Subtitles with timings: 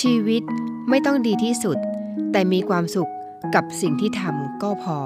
[0.00, 0.42] ชีวิต
[0.90, 1.78] ไม่ต้องดีที่สุด
[2.32, 3.10] แต่มีความสุข
[3.54, 4.98] กับสิ่งที่ทำก็พอ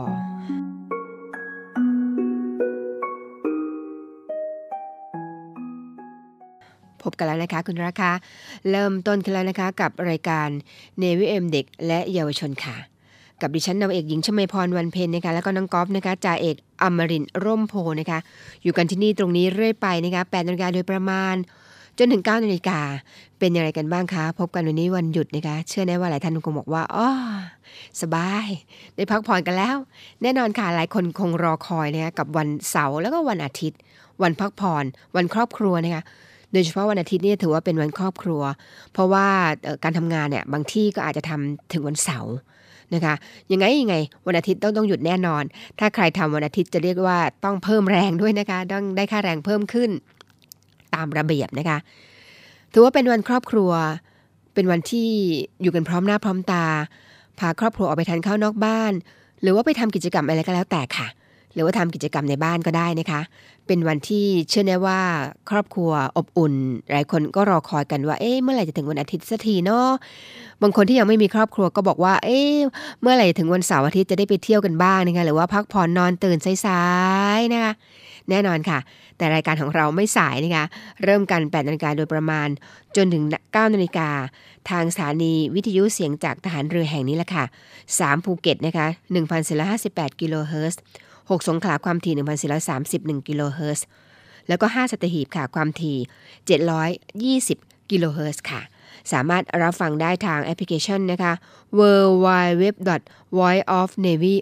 [7.03, 8.11] พบกันแล้วนะคะคุณราคา
[8.71, 10.49] เริ่มต้นกันแล้วนะคะกับรายการ
[10.99, 12.77] เนวิเอ็มเด็กและเยาวชนค่ะ
[13.41, 18.19] กับดิฉันนาวเอกหญิงชมพรวันเพ็ญนะคะแล้วก็น้องก๊อฟนะคะจ่าเอกอมรินร่มโพนะคะ
[18.63, 21.37] อยู่กันที่นี่ตรงนี้เรื่อยไปนะคะ8นาฬิกาโดยประมาณ
[21.99, 22.81] จนถึง9นาฬิกา
[23.39, 27.09] เป็นอย่างไรกันบ้างคะ พบกันวันนี้วันหยุดนะคะ เชื่อแน่ว่าหลายท่านคงบอกว่าอ๋อ
[28.03, 28.47] สบาย
[28.95, 29.77] ได้พักผ่อนกันแล้ว
[30.23, 33.79] แน่นอนค่ะหลายคนคงรอคอยนะคะกับวันเสาร์แล้วก็วันอาทิตย์
[34.23, 34.85] วันพักผ่อน
[35.17, 36.03] วันครอบครัวนะคะ
[36.53, 38.43] โดยเฉพาะวันอาทิตย์นี่ถือว่าเป็นวันครอบครัว
[38.93, 39.27] เพราะว่า
[39.85, 42.35] การทำงานเนี่ยบางที่ก็อาจจะทำถึงวันเสาร์
[42.95, 43.15] นะคะ
[43.53, 45.43] ยังไงยังไงวันอาทิตย์ต้องต้องหยุดแน่นอน
[45.79, 51.79] ถ้าใครทำวันอาทิตย์จะเรียกว่าต้องเพิ่มแรงด้วยนะคะ ต้องได้ค่าแรงเพิ่มขึ้นามระเบียบนะคะ
[52.73, 53.71] ถือว่าเป็นวันครอบครัว
[54.55, 55.11] เป็นวันที่
[55.63, 56.65] อยู่กันพร้อมหน้าพร้อมตา
[57.39, 58.93] พาครอบครัวออกไปทานข้าวนอกบ้าน
[59.43, 61.07] หรือว่าไปทำกิจกรรมอะไรก็แล้วแต่ค่ะ
[61.55, 63.21] หรือว่าทำกิจกรรมในบ้านก็ได้นะคะ
[63.67, 65.01] เป็นวันที่เชื่อแน่ว่า
[65.51, 66.55] ครอบครัวอบอุ่น
[66.93, 69.89] หลายคนก็รอคอยกันว่า เอ๊ะเมื่อไหร่จะถึงวันอาทิตย์สักทีเนาะ
[70.63, 72.55] บางคนที่ยังไม่มีครอบครัวก็บอกว่า เอ๊ะ
[73.01, 76.83] เมื่อไหร่ถึงวันเสาร์อาทิตย์จะได้ไปเที่ยวกันบ้างนะคะ หรือว่าพักผ่อนนอนตื่นสา
[77.37, 77.73] ยๆนะคะ
[78.31, 78.79] แน่นอนค่ะ
[79.19, 80.65] แต่รายการของเราไม่สายนะคะ
[81.03, 82.49] เริ่มกัน 8นาฬิกาโดยประมาณ
[82.97, 84.09] จนถึง 9นาฬิกา
[84.71, 87.45] ทางสถานีวิทยุเสียงจากทหารเรือแห่งนี้แหละค่ะ
[87.89, 88.87] 3 ภูเก็ตนะคะ
[89.55, 90.81] 1,458กิโลเฮิรตซ์
[91.31, 92.15] 6สงขลาความถี่
[92.71, 93.87] 1,431กิโลเฮิรตซ์
[94.49, 95.97] แล้วก็ 5 สัตหีบค่ะ ความถี่
[97.37, 98.61] 720 กิโลเฮิรตซ์ค่ะ
[99.13, 101.33] สามารถรับฟังได้ทางแอปพลิเคชันนะคะ
[101.79, 101.81] w
[102.25, 102.27] w
[102.63, 102.65] w
[103.39, 104.35] v o i c e o f n a v y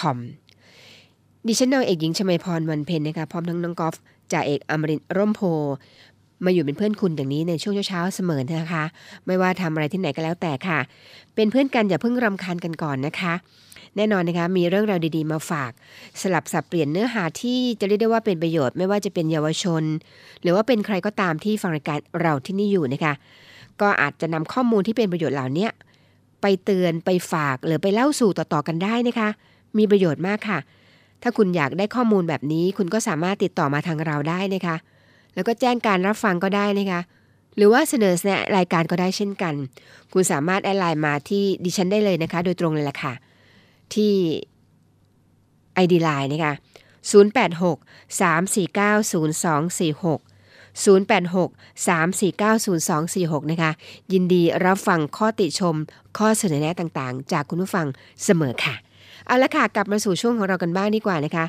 [0.00, 0.18] c o m
[1.46, 3.96] ดิฉันนางเอกหญิงชมาพรวันเพ็ญนะคะ พร้อมทั้งน้องกอล์ฟ
[4.32, 5.40] จ่าเอกอมรินร่มโพ
[6.44, 8.84] มาอยู่เป็นเพื่อนคุณอย่างนี้ในช่วงเช้าเสมอนะคะ
[9.26, 10.78] ไม่ว่าทำอะไรที่ไหนก็แล้วแต่ค่ะ
[11.34, 13.34] เป็นเพื่อนกันอย่าเพิ่งรำคาญกันก่อนนะคะ
[13.96, 15.72] แน่นอนนะคะ มีเรื่องราวดีๆมาฝาก
[16.20, 19.82] สลับสับเปลี่ยนเนื้อหาที่จะเรียกได้ว่าเป็นประโยชน์ไม่ว่าจะเป็นเยาวชน
[20.42, 23.14] หรือว่าเป็นใครก็ตามที่ฟังรายการเราที่นี่อยู่นะคะ
[23.80, 25.68] ก็อาจจะนำข้อมูลที่เป็นประโยชน์เหล่านี้
[26.40, 29.28] ไปเตือนไปฝากหรือไปเล่าสู่ต่อๆกันได้นะคะ
[29.78, 30.58] มีประโยชน์มากค่ะ
[31.22, 34.76] ถ้าคุณอยากได้ข้อมูลแบบนี้ คุณก็สามารถติดต่อมาทางเราได้นะคะ
[35.34, 37.00] แล้วก็แจ้งการรับฟังก็ได้นะคะ
[37.56, 39.54] หรือว่าเสนอแนะรายการก็ได้เช่นกัน
[40.12, 43.12] คุณสามารถแอดไลน์มาที่ดิฉันได้เลยนะคะ โดยตรงเลยล่ะค่ะ
[43.94, 44.14] ที่
[45.82, 46.54] ID Line นะคะ
[47.12, 47.76] 086
[48.20, 49.00] 349
[50.00, 50.20] 0246
[50.84, 51.48] 086
[51.86, 53.70] 349 0246 นะคะ
[54.12, 55.76] ยินดีรับฟังข้อติชม
[56.18, 57.86] ข้อเสนอแนะต่างๆ จากคุณผู้ฟัง
[58.24, 58.74] เสมอค่ะ
[59.26, 61.44] เอาละค่ะกลับมาสู่ช่วงของเรากันบ้างดีกว่านะคะ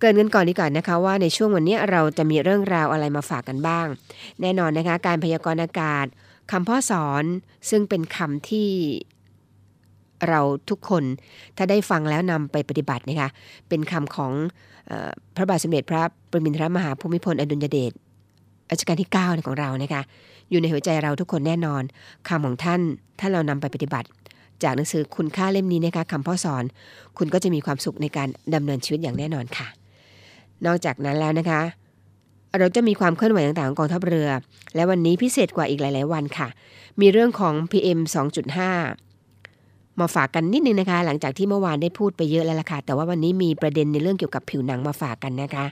[0.00, 3.86] เกินกันก่อนดีก่อนนะคะว่าในช่วงวันนี้เราจะมีเรื่องราวอะไรมาฝากกันบ้าง
[4.40, 6.06] แน่นอนนะคะ การพยากรณ์อากาศ
[6.52, 7.24] คำพ่อสอน
[7.70, 8.68] ซึ่งเป็นคำที่
[10.28, 10.40] เรา
[10.70, 11.04] ทุกคน
[11.56, 13.28] ถ้าได้ฟังแล้วนำไปปฏิบัตินะคะ
[13.68, 14.32] เป็นคำของ
[14.90, 17.92] ออพระบาทสมเด็จพระปรมินทรมหาภูมิพลอดุลยเดช
[18.70, 20.02] รัชกาลที่9ของเรานะคะ
[20.50, 21.82] อยู่ในหัวใจเราทุกคนแน่นอน
[22.28, 22.80] คำของท่าน
[23.20, 24.08] ถ้าเรานำไปปฏิบัติ
[24.64, 26.64] จากหนังสือคุณค่าเล่มนี้นะคะคำพ่อสอน
[27.18, 29.66] คุณก็จะมีความสุขในการดำเนินชีวิตอย่างแน่นอนค่ะ
[30.66, 31.60] นอกจากนั้นแล้วนะคะ
[32.58, 34.28] เราจะมีความเคลื่อนไหวต่างๆของกองทัพเรือ
[34.74, 36.48] และวันนี้พิเศษกว่าอีกหลาย ๆ วันค่ะ
[37.00, 38.00] มีเรื่องของ PM
[39.00, 45.66] 2.5 มาฝากกันนิดนึงนะคะ หลังจากที่เมื่อวานได้พูดไปเยอะแล้วล่ะค่ะแต่ว่าวันนี้มีประเด็นในเรื่องเกี่ยวกับผิวหนังมาฝากกันนะคะ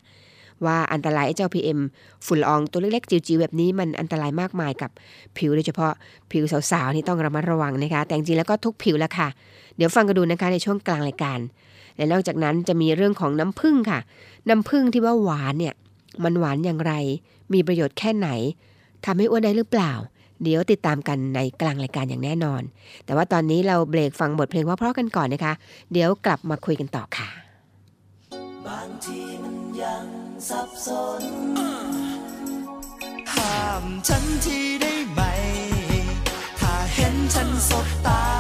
[0.66, 1.81] ว่าอันตรายไอ้เจ้า PM
[2.26, 4.91] ฝุ่นละอองตัวเล็กๆ จิ๋วๆแบบนี้มันอันตรายมากมายกับ
[5.37, 5.93] ผิวโดยเฉพาะ
[6.32, 9.28] ผิวสาวๆนี่ต้องระมัดระวังนะคะ แต่จริงแล้วก็ทุกผิวแล้วค่ะ
[9.76, 11.38] เดี๋ยวฟังกันดูนะคะในช่วงกลางรายการ
[11.97, 14.00] และนอกจากนั้นจะมีเรื่องของน้ำผึ้งค่ะ
[14.49, 15.75] น้ำผึ้งที่ว่าหวานเนี่ย
[16.25, 16.93] มันหวานอย่างไร
[17.53, 18.28] มีประโยชน์แค่ไหน
[19.06, 19.93] ทำให้อ้วนได้หรือเปล่า
[20.43, 22.62] เดี๋ยวติดตามกันในกลางรายการอย่างแน่นอน
[23.04, 25.53] แต่ว่าตอนนี้เราเบรกฟังบทเพลงเพราะๆกันก่อนนะคะ
[25.93, 27.28] เดี๋ยวกลับมาคุยกันต่อค่ะ
[28.66, 30.89] บางทีมันยัง สับส
[31.21, 31.23] น
[33.34, 35.20] ห้ามฉันทีได้ไหม
[36.61, 38.39] ถ้าเห็นฉันสบตา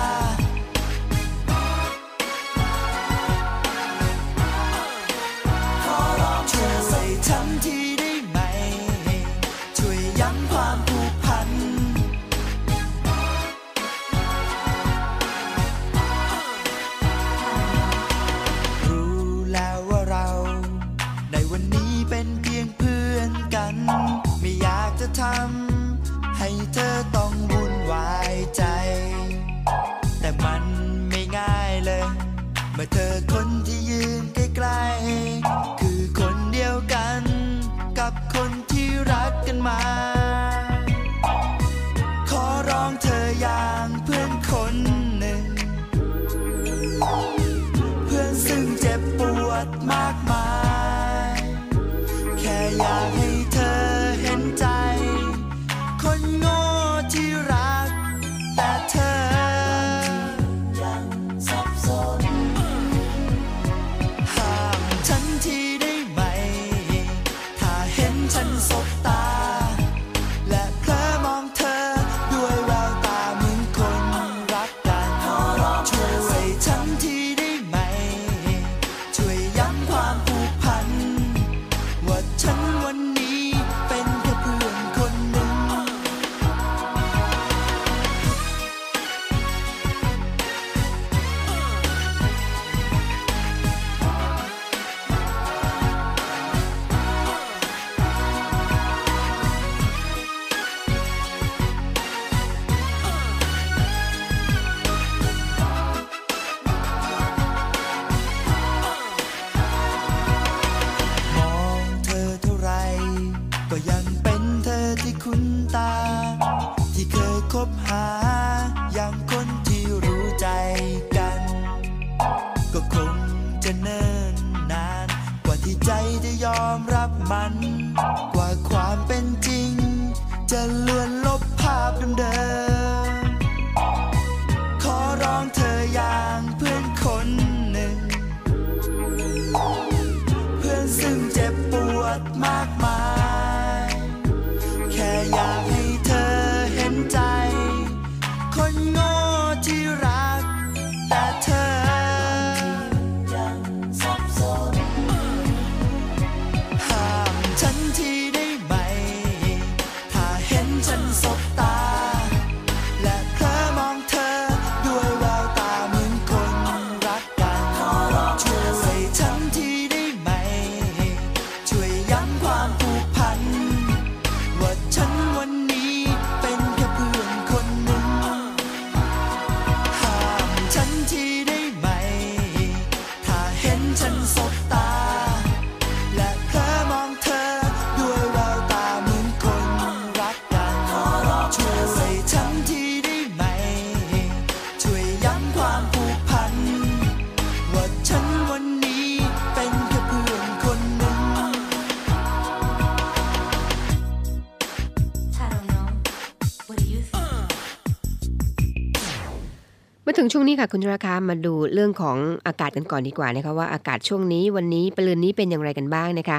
[210.32, 212.16] ช่วงนี้ค่ะคุณราคามาดูเรื่องของ
[212.46, 216.38] อากาศกันก่อนดีกว่านะคะว่าอากาศช่วงนี้วันนี้ปรืนนี้เป็นอย่างไรกันบ้างนะคะ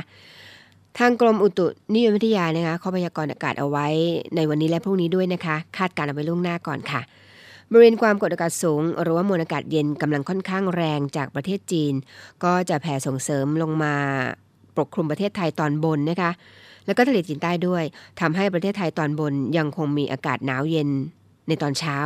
[0.99, 1.65] ทางกรมอุตุ
[1.95, 3.88] นิยมวิทยานะคะเขาพยากรณ์อากาศเอาไว้
[4.35, 7.01] ในวันนี้และพรุ่งนี้ด้วยนะคะ คาดการณ์เอาไว้ล่วงหน้าก่อนค่ะ
[7.69, 11.94] บริเวณความกดอากาศสูง หรือว่ามวลอากาศเย็นกำลังค่อนข้างแรงจากประเทศจีน
[12.44, 13.94] ก็จะแผ่ส่งเสริมลงมา
[14.77, 16.31] ปกคลุมประเทศไทยตอนบนนะคะ
[16.85, 17.83] แล้วก็ทะเลจีนใต้ด้วย
[18.19, 20.89] ทำให้ประเทศไทยตอนบนยังคงมีอากาศหนาวเย็น
[21.47, 21.97] ในตอนเช้า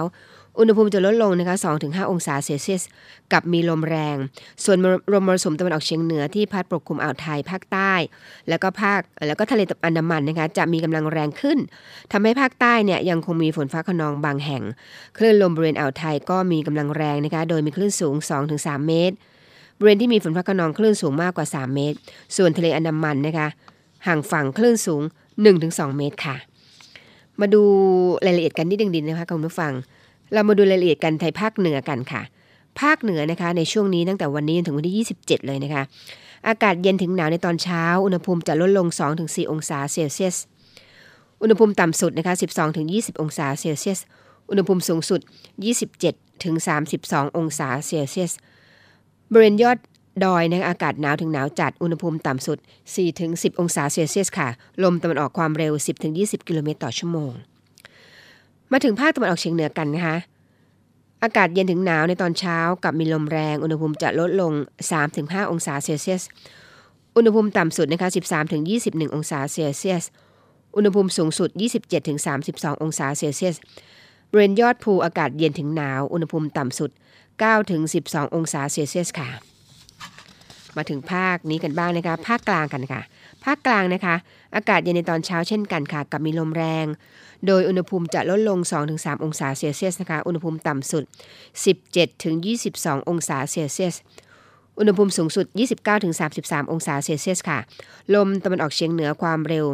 [0.60, 2.84] อุณหภูมิจะลดลงนะคะ 2-5 องศาเซลเซียส
[3.32, 4.18] กับมีลมแรง
[4.64, 4.78] ส่วน
[5.14, 7.94] ลมมรสุมตะวันออกเฉียงเหนือที่พัดปกคลุมอ่าวไทยภาคใต้
[8.50, 11.58] แล้วก็ภาคแล้วก็ทะเลอันดามันนะคะจะมีกำลังแรงขึ้น
[12.12, 14.64] ทำให้ภาคใต้เนี่ยยังคงมีฝนฟ้าขนองบางแห่ง
[15.18, 18.16] คลื่นลมบริเวณอ่าวไทยก็มีกำลังแรงนะคะ โดยมีคลื่นสูง
[18.52, 19.16] 2-3 เมตร
[19.78, 21.98] บริเวณที่มีฝนฟ้าขนองคลื่นสูงมากกว่า 3 เมตร
[22.38, 23.48] ส่วนทะเลอันดามันนะคะ
[24.08, 25.02] ห่างฝั่งคลื่นสูง
[25.50, 26.36] 1-2 เมตรค่ะ
[27.42, 27.64] มาดู
[28.26, 29.74] รายละเอียดกันนิดนึงดีนะคะคุณผู้ฟัง
[30.36, 32.22] เรามาดูรายละเอียดกันไทยภาคเหนือกันค่ะ
[32.82, 35.84] ภาคเหนือนะคะในช่วงนี้ตั้งแต่วันนี้จนถึงวันที่ 27 เลยนะคะ
[36.48, 38.88] อากาศเย็นถึงหนาวในตอนเช้า อุณหภูมิจะลดลง
[39.20, 40.36] 2-4 องศาเซลเซียส
[41.42, 42.34] อุณหภูมิต่ำสุดนะคะ
[42.78, 44.00] 12-20 องศาเซลเซียส
[44.50, 45.20] อุณหภูมิสูงสุด
[46.04, 48.32] 27-32 องศาเซลเซียส
[49.32, 49.78] บริเวณยอด
[50.26, 52.58] ดอยนะคะอากาศหนาวถึงหนาวจัด อุณหภูมิต่ำสุด
[53.10, 54.48] 4-10 องศาเซลเซียสค่ะ
[54.84, 55.74] ลมตะวันออกความเร็ว
[56.10, 57.34] 10-20 กิโลเมตรต่อชั่วโมง
[58.72, 60.18] มาถึงภาคตะวันออกเฉียงเหนือกันนะคะ
[61.24, 64.52] อากาศเย็นถึงหนาวในตอนเช้ากับมีลมแรง อุณหภูมิจะลดลง
[65.02, 66.24] 3-5 องศาเซลเซียส
[67.16, 68.10] อุณหภูมิต่ำสุดนะคะ
[68.62, 70.04] 13-21 องศาเซลเซียส
[70.76, 71.50] อุณหภูมิสูงสุด
[72.16, 73.56] 27-32 องศาเซลเซียส
[74.30, 76.90] บริเวณยอดภูอากาศเย็นถึงหนาว อุณหภูมิต่ำสุด
[77.64, 79.30] 9-12 องศาเซลเซียสค่ะ
[80.78, 83.02] มาถึงภาคนี้กันบ้างนะคะ ภาคกลางกันค่ะ
[83.46, 84.16] ภาคกลางนะคะ
[84.56, 86.86] อากาศเย็นในตอนเช้าเช่นกันค่ะ กับมีลมแรง
[87.48, 88.60] โดยอุณหภูมิจะลดลง
[88.92, 91.04] 2-3 องศาเซลเซียสนะคะ อุณหภูมิต่ำสุด
[91.86, 93.96] 17-22 องศาเซลเซียส
[94.80, 95.46] อุณหภูมิสูงสุด
[96.10, 97.60] 29-33 องศาเซลเซียสค่ะ
[98.16, 99.66] ลมตะวันออกเฉียงเหนือความเร็ว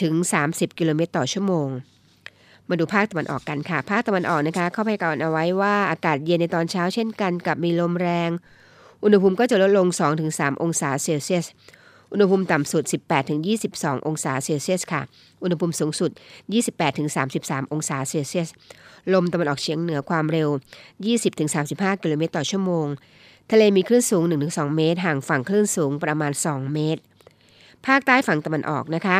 [0.00, 1.68] 10-30 กิโลเมตรต่อชั่วโมง
[2.68, 8.30] มาดูภาคตะวันออกกันค่ะ ภาคตะวันออกนะคะ เข้าไปก่อนเอาไว้ว่าอากาศเย็นในตอนเช้าเช่นกันกับมีลมแรง
[9.04, 9.86] อุณหภูมิก็จะลดลง
[10.24, 11.46] 2-3 องศาเซลเซียส
[12.12, 12.82] อุณหภูมิต่ำสุด
[13.44, 15.02] 18-22 องศาเซลเซียสค่ะ
[15.42, 16.10] อุณหภูมิสูงสุด
[16.92, 18.48] 28-33 องศาเซลเซียส
[19.12, 20.48] ลมตะวันออกเฉียงเหนือความเร็ว
[21.24, 22.86] 20-35 กิโลเมตรต่อชั่วโมง
[23.50, 27.02] ทะเลมีคลื่นสูง 1-2 เมตร ห่างฝั่งคลื่นสูงประมาณ 2 เมตร
[27.86, 29.18] ภาคใต้ฝั่งตะวันออกนะคะ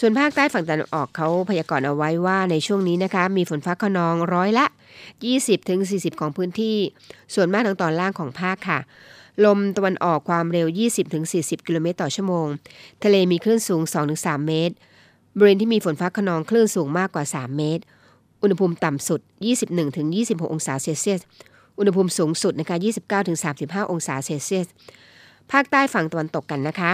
[0.00, 4.66] ส่วนภาคใต้ฝั่งตะวันออกเขาพยากรณ์เอาไว้ว่าในช่วงนี้นะคะ มีฝนฟ้าขนองร้อยละ
[5.42, 6.76] 20-40 ของพื้นที่
[7.34, 8.78] ส่วนมากทางตอนล่างของภาคค่ะ
[9.44, 10.66] ลมตะวันออกความเร็ว
[11.16, 12.46] 20-40 กิโลเมตรต่อชั่วโมง
[13.04, 13.82] ทะเลมีคลื่นสูง
[14.14, 14.74] 2-3 เมตร
[15.36, 17.82] บริเวณที่มีฝนฟ้าขนองคลื่นสูงมากกว่า 3 เมตร
[18.42, 19.20] อุณหภูมิต่ำสุด
[19.86, 21.20] 21-26 องศาเซลเซียส
[21.78, 22.76] อุณหภูมิสูงสุดนะคะ
[23.34, 24.66] 29-35 องศาเซลเซียส
[25.50, 26.92] ภาคใต้ฝั่งตะวันตกกันนะคะ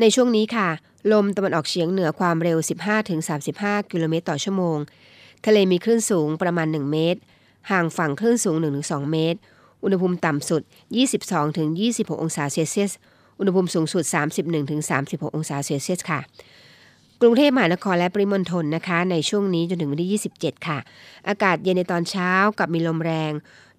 [0.00, 0.68] ในช่วงนี้ค่ะ
[1.12, 2.58] ลมตะวันออกเฉียงเหนือความเร็ว
[3.24, 4.78] 15-35 กิโลเมตรต่อชั่วโมง
[5.46, 7.20] ทะเลมีคลื่นสูงประมาณ 1 เมตร
[7.70, 9.38] ห่างฝั่งคลื่นสูง 1-2 เมตร
[9.84, 10.62] อุณหภูมิต่ำสุด
[11.42, 12.92] 22-26 องศาเซลเซียส
[13.38, 14.04] อุณหภูมิสูงสุด
[14.70, 16.20] 31-36 องศาเซลเซียสค่ะ
[17.20, 20.78] กรุงเทพมหานครและปริมณฑลนะคะ ในช่วงนี้จนถึงวันที่ 27 ค่ะ
[21.28, 23.32] อากาศเย็นในตอนเช้ากับมีลมแรง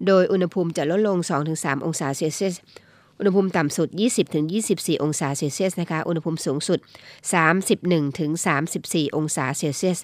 [0.07, 1.17] โดยอุณหภูมิจะลดลง
[1.51, 2.55] 2-3 องศาเซลเซียส
[3.19, 3.87] อุณหภูมิต่ำสุด
[4.45, 6.79] 20-24 องศาเซลเซียสนะคะ อุณหภูมิสูงสุด
[7.57, 9.99] 31-34 องศาเซลเซียส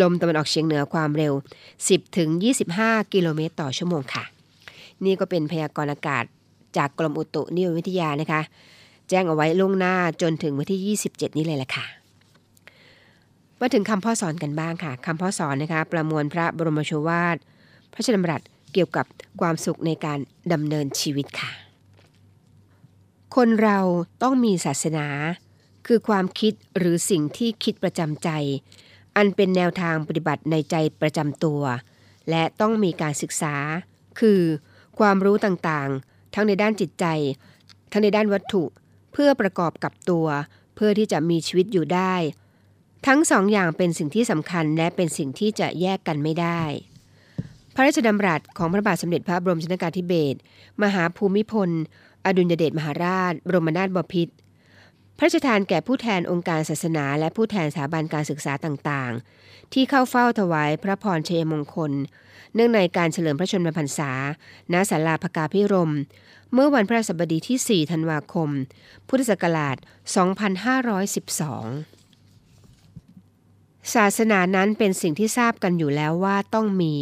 [0.00, 1.32] ลมตะวันออกเฉียงเหนือความเร็ว
[2.22, 4.24] 10-25 กิโลเมตรต่อชั่วโมงค่ะ
[5.04, 6.24] นี่ก็เป็นพยากรณ์อากาศ
[6.76, 8.40] จากกรมอุตุนิยมวิทยานะคะ
[9.08, 11.86] แจ้งเอาไว้ล่วงหน้าจนถึงวันที่ 27 นี้เลยแหละค่ะ
[13.60, 17.36] มาถึงคำพ่อสอนกันบ้างค่ะคำพ่อสอนนะคะประมวลพระบรมโชวาท
[17.92, 19.06] พระชนมรัตเกี่ยวกับ
[19.40, 20.18] ความสุขในการ
[20.52, 21.50] ดำเนินชีวิตค่ะ
[23.36, 23.78] คนเรา
[24.22, 25.06] ต้องมีศาสนา
[25.86, 28.30] คือความคิดหรือสิ่งที่คิดประจำใจ
[29.16, 31.62] อันเป็นแนวทางปฏิบัติในใจประจำตัว
[32.30, 33.54] และต้องมีการศึกษา
[34.20, 34.40] คือ
[35.00, 37.04] ความรู้ต่างๆ ทั้งในด้านจิตใจ
[37.92, 38.64] ทั้งในด้านวัตถุ
[39.12, 40.26] เพื่อประกอบกับตัว
[40.74, 42.14] เพื่อที่จะมีชีวิตอยู่ได้
[43.06, 46.62] ทั้งสองอย่างเป็นสิ่งที่สำคัญและเป็นสิ่งที่จะแยกกันไม่ได้
[47.74, 50.38] พระราชดำรัสของพระบาทสมเด็จพระบรมชนกาธิเบศร
[50.82, 51.70] มหาภูมิพล
[52.24, 54.34] อดุลยเดชมหาราช บรมนาถบพิตร
[55.18, 61.92] พระราชทานแก่ผู้แทนองค์การศาสนา และผู้แทนสถาบันการศึกษาต่างๆ ที่เข้าเฝ้าถวายพระพรชัยมงคล
[62.54, 64.12] เนื่องในการเฉลิมพระชนมพรรษา
[64.72, 65.92] ณ ศาลาพกาพิรม
[66.52, 68.50] เมื่อวันพระสบดีที่ 4 ธันวาคม
[69.08, 69.86] พุทธศักราช 2512
[73.94, 76.96] ศาสนานั้นเป็นสิ่งที่ทราบกันอยู่แล้วว่าต้องมี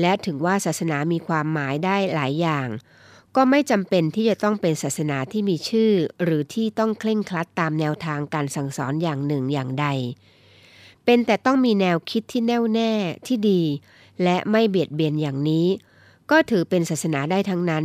[0.00, 2.68] และถึงว่าศาสนามีความหมายได้หลายอย่าง
[3.36, 9.86] ก็ไม่จำเป็นที่จะต้องเป็นศาสนาที่มีชื่อ หรือที่ต้องเคร่งครัดตามแนวทางการสั่งสอนอย่างหนึ่งอย่างใด
[11.04, 12.92] เป็นแต่ต้องมีแนวคิดที่แน่วแน่
[13.26, 13.62] ที่ดี
[14.22, 15.66] และไม่เบียดเบียนอย่างนี้
[16.30, 17.84] ก็ถือเป็นศาสนาได้ทั้งนั้น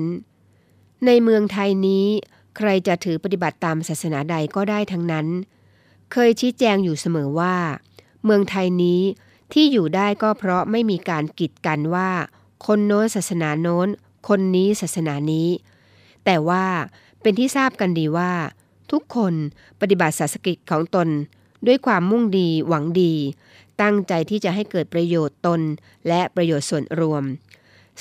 [1.05, 2.05] ในเมืองไทยนี้
[2.57, 5.27] ใครจะถือปฏิบัติตามศาสนาใดก็ได้ทั้งนั้น
[6.11, 7.55] เคยชี้แจงอยู่เสมอว่า
[8.23, 9.01] เมืองไทยนี้
[9.53, 12.09] ที่อยู่ได้ก็เพราะไม่มีการกีดกันว่า
[12.65, 13.87] คนโน้นศาสนาโน้น
[14.27, 15.49] คนนี้ศาสนานี้
[16.25, 16.65] แต่ว่า
[17.21, 18.31] เป็นที่ทราบกันดีว่า
[18.91, 19.33] ทุกคน
[19.81, 21.07] ปฏิบัติศาสกิจของตน
[21.67, 23.13] ด้วยความมุ่งดีหวังดี
[23.81, 25.61] ตั้งใจที่จะให้เกิดประโยชน์ตน
[26.07, 27.23] และประโยชน์ส่วนรวม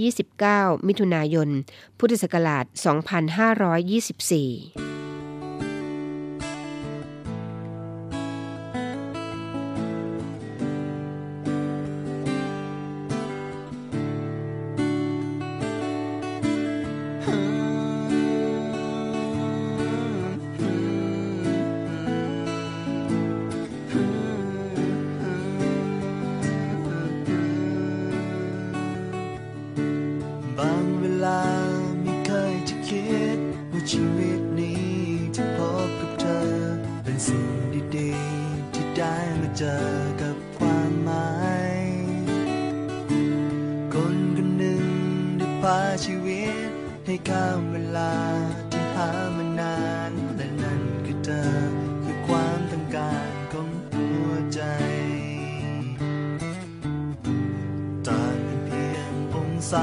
[0.53, 1.49] 29 มิถุนายน
[1.99, 5.12] พุทธศักราช 2524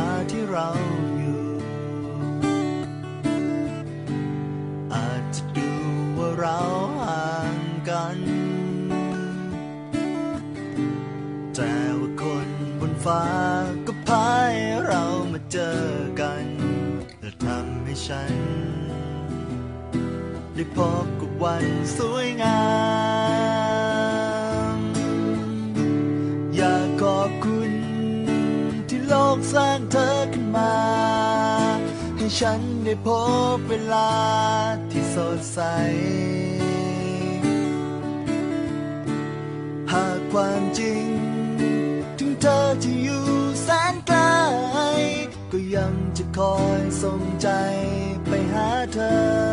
[0.01, 0.69] าที่เรา
[1.17, 1.43] อยู่
[4.93, 5.71] อาจจะดู
[6.17, 6.59] ว่าเรา
[7.07, 7.57] ห่าง
[7.89, 8.17] กัน
[11.55, 13.23] แต่ว่าคนบนฟ้า
[13.87, 14.53] ก็พาย
[14.87, 15.03] เรา
[15.33, 15.81] มาเจอ
[16.21, 16.45] กัน
[17.21, 18.35] และทำให้ฉัน
[20.55, 21.65] ได้พบกับวัน
[21.97, 22.88] สวยงาม
[32.39, 33.07] ฉันได้พ
[33.55, 34.11] บเวลา
[34.91, 35.59] ที่สดใส
[39.93, 41.05] หากความจริง
[42.19, 43.25] ถึงเธอจะอยู่
[43.63, 44.19] แสนไกล
[45.51, 47.47] ก็ยังจะคอยส่งใจ
[48.27, 48.99] ไปหาเธ
[49.45, 49.48] อ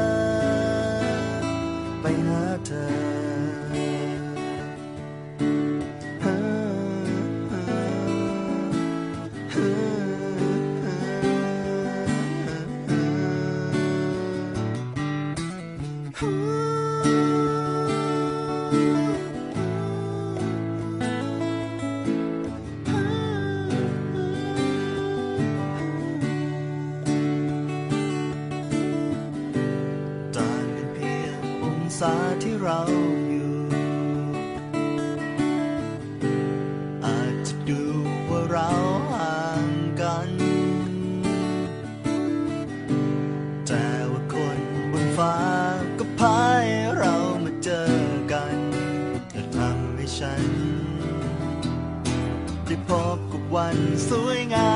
[53.56, 54.74] วันสวยงา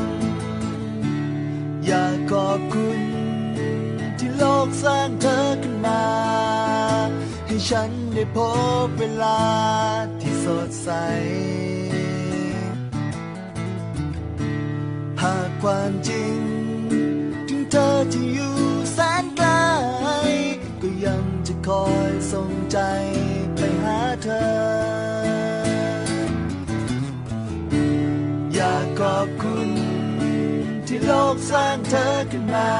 [0.00, 0.02] ม
[1.86, 3.00] อยากขอบคุณ
[4.18, 6.04] ที่โลกสร้างเธอขึ้นมา
[7.46, 8.38] ให้ฉันได้พ
[8.86, 9.42] บเวลา
[10.20, 10.90] ที่สดใส
[15.22, 16.38] หากความจริง
[17.48, 18.54] ถึงเธอจะอยู่
[18.92, 19.48] แสนไกล
[20.82, 22.78] ก็ยังจะคอยส่งใจ
[23.54, 24.28] ไปหาเธ
[24.70, 24.73] อ
[31.06, 32.72] โลกสร้างเธอขึ้นมา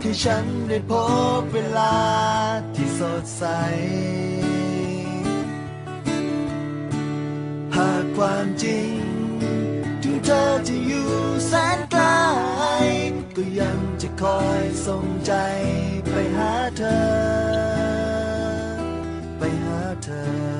[0.00, 0.92] ให้ฉันได้พ
[1.40, 1.96] บเวลา
[2.74, 3.44] ที่สดใส
[7.76, 8.96] หากความจริง
[10.02, 11.10] ถึงเธอจะอยู่
[11.46, 12.04] แสนไกล
[13.36, 15.32] ก็ยังจะคอยส่งใจ
[16.10, 17.00] ไปหาเธอ
[19.38, 20.08] ไปหาเธ
[20.56, 20.59] อ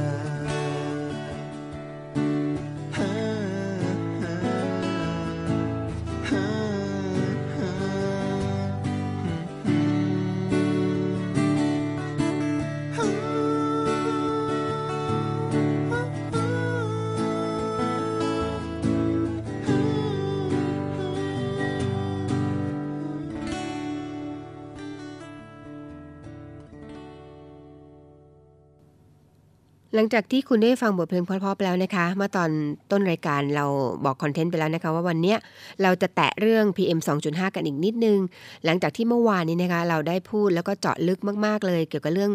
[29.95, 32.51] หลังจากที่คุณได้ฟังบทเพลงเพราะๆไปแล้วนะคะ เมื่อตอน
[32.91, 33.67] ต้นรายการเรา
[34.05, 35.35] บอกคอนเทนต์ไปแล้วนะคะ ว่าวันนี้
[35.83, 38.19] เราจะแตะเรื่อง PM 2.5 กันอีกนิดนึง
[38.65, 42.33] หลังจากที่เมื่อวานนี้นะคะ เราได้พูดแล้วก็เจาะลึกมากๆเลย เกี่ยวกับเรื่อง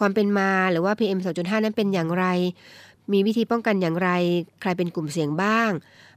[0.00, 2.26] ความเป็นมาหรือว่า PM 2.5 นั้นเป็นอย่างไร
[3.12, 4.10] มีวิธีป้องกันอย่างไร
[4.60, 5.70] ใครเป็นกลุ่มเสี่ยงบ้าง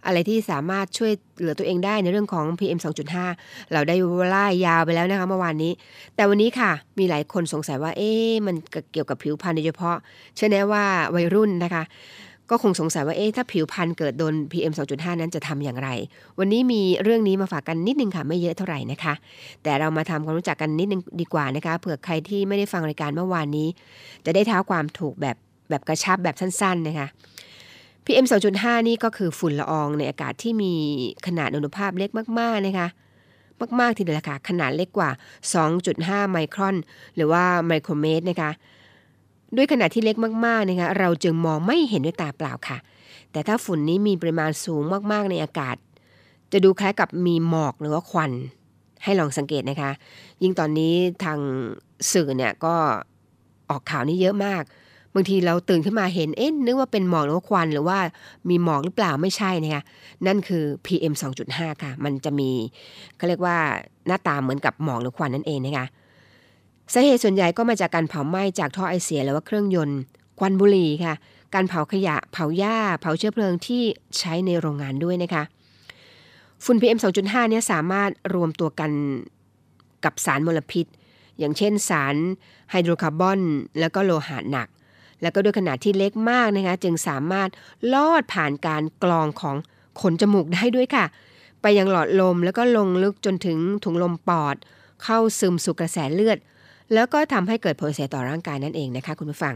[0.05, 2.79] อะไรที่สามารถช่วยเหลือตัวเองได้ในเรื่องของ PM
[3.25, 3.95] 2.5 เราได้
[4.29, 5.71] ไล่ยาวไปแล้วนะคะเมื่อวานนี้
[6.15, 8.55] แต่วันนี้ค่ะ มีหลายคนสงสัยว่า เอ๊ะมัน
[8.93, 9.97] เกี่ยวกับผิวพรรณโดยเฉพาะ
[10.35, 11.83] เชื่อแน่ว่าวัยรุ่นนะคะ
[12.49, 15.89] ก็คงสงสัยว่าเอ๊ะถ้าผิวพรรณเกิดโดน PM 2.5 นั้นจะทำอย่างไร
[16.39, 19.13] วันนี้มีเรื่องนี้มาฝากกันนิดนึงค่ะ ไม่เยอะเท่าไหร่นะคะ
[19.63, 23.67] แต่เรามาทำความรู้จักกันนิดนึงดีกว่านะคะเผื่อใครที่ไม่ได้ฟังรายการเมื่อวานนี้
[24.25, 25.37] จะได้เท้าความถูกแบบ
[25.69, 27.07] แบบกระชับแบบสั้นๆนะคะ
[28.05, 28.25] PM
[28.55, 30.73] 2.5 นี่ก็คือฝุ่นละอองในอากาศที่มี
[31.27, 32.87] ขนาดอนุภาพเล็กมากๆนะคะ
[33.79, 35.09] มากๆทีเดียวละค่ะขนาดเล็กกว่า
[35.71, 36.75] 2.5 ไมครอน
[37.15, 38.51] หรือว่าไมโครเมตรนะคะ
[39.55, 42.77] ด้วยขนาดที่เล็กมากๆนะคะเราจึงมองไม่เห็นด้วยตาเปล่าค่ะ
[43.31, 45.75] แต่ถ้าฝุ่นนี้มีปริมาณสูงมากๆในอากาศ
[46.51, 48.31] จะดูคล้ายกับมีหมอกหรือว่าควัน
[49.03, 49.91] ให้ลองสังเกตนะคะ
[50.41, 51.39] ยิ่งตอนนี้ทาง
[52.11, 52.75] สื่อเนี่ยก็
[53.69, 54.63] ออกข่าวนี้เยอะมาก
[55.15, 57.97] บางทีเราตื่นขึ้นมาเห็นเอ๊ะนึกว่าเป็นหมอกหรือว่าควันหรือว่า
[58.49, 59.83] มีหมอกหรือเปล่าไม่ใช่นะคะ
[60.27, 61.13] นั่นคือ PM
[61.47, 62.49] 2.5 ค่ะ มันจะมี
[63.15, 63.57] เขาเรียกว่า
[64.07, 65.85] หน้าตาเหมือนกับหมอกหรือควันนั่นเองนะคะ
[66.93, 69.99] สาเหตุส่วนใหญ่ก็มาจากการเผาไหม้จากท่อไอเสียหรือว่าเครื่องยนต์
[70.39, 71.13] ควันบุหรี่ค่ะ
[71.53, 73.81] การเผาขยะ เผาหญ้า เผาเชื้อเพลิงที่
[74.19, 75.43] ใช้ในโรงงานด้วยนะคะ
[76.63, 78.91] ฝุ่น PM 2.5 เนี่ยสามารถรวมตัวกัน
[80.03, 80.85] กับสารมลพิษ
[81.39, 82.15] อย่างเช่นสาร
[82.71, 83.39] ไฮโดรคาร์บอน
[83.79, 84.67] แล้วก็โลหะหนัก
[85.21, 87.49] แล้วก็ด้วยขนาดที่เล็กมากนะคะจึงสามารถ
[87.93, 89.55] ลอดผ่านการกรองของ
[90.01, 91.05] ขนจมูกได้ด้วยค่ะ
[91.61, 94.55] ไปยังหลอดลมแล้วก็ลงลึกจนถึงถุงลมปอด
[95.03, 96.37] เข้าซึมสู่กระแสเลือด
[96.93, 99.55] แล้วก็ทำให้เกิดผลเสียต่อร่างกายนั่นเองนะคะคุณผู้ฟัง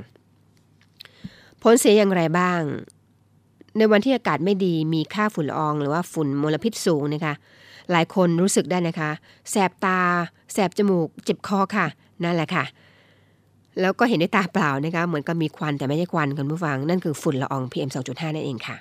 [1.63, 2.61] ผลเสียอย่างไรบ้าง
[3.77, 7.33] ในวันที่อากาศไม่ดีมีค่าฝุ่นละอองหรือว่าฝุ่นมลพิษสูงนะคะ
[7.91, 9.11] หลายคนรู้สึกได้นะคะ
[9.51, 9.99] แสบตา
[10.53, 11.87] แสบจมูก เจ็บคอค่ะ
[12.23, 12.63] นั่นแหละค่ะ
[13.81, 18.77] แล้วก็เห็นด้วยตาเปล่านะคะเหมือนกับมีควันแต่ไม่ได้ควันคุณผู้ฟัง นั่นคือฝุ่นละออง PM 2.5 นั่นเองค่ะ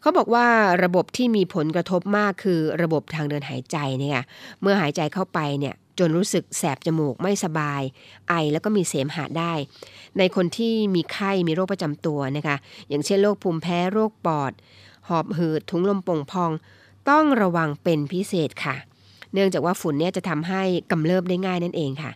[0.00, 0.46] เขาบอกว่า
[0.84, 4.20] ระบบที่มีผลกระทบมากคือระบบทางเดินหายใจเนี่ย
[4.60, 7.82] เมื่อหายใจเข้าไปเนี่ยจนรู้สึกแสบจมูกไม่สบาย
[8.28, 9.52] ไอแล้วก็มีเสมหะได้
[10.18, 12.56] ในคนที่มีไข้มีโรคประจำตัวนะคะ
[12.88, 14.52] อย่างเช่นโรคภูมิแพ้โรคปอด
[15.08, 16.50] หอบหืดถุงลมป่งพอง
[17.10, 18.76] ต้องระวังเป็นพิเศษค่ะ
[19.34, 22.12] เนื่องจากว่าฝุ่นเนี่ยจะทำให้กำเริบได้ง่ายนั่นเองค่ะ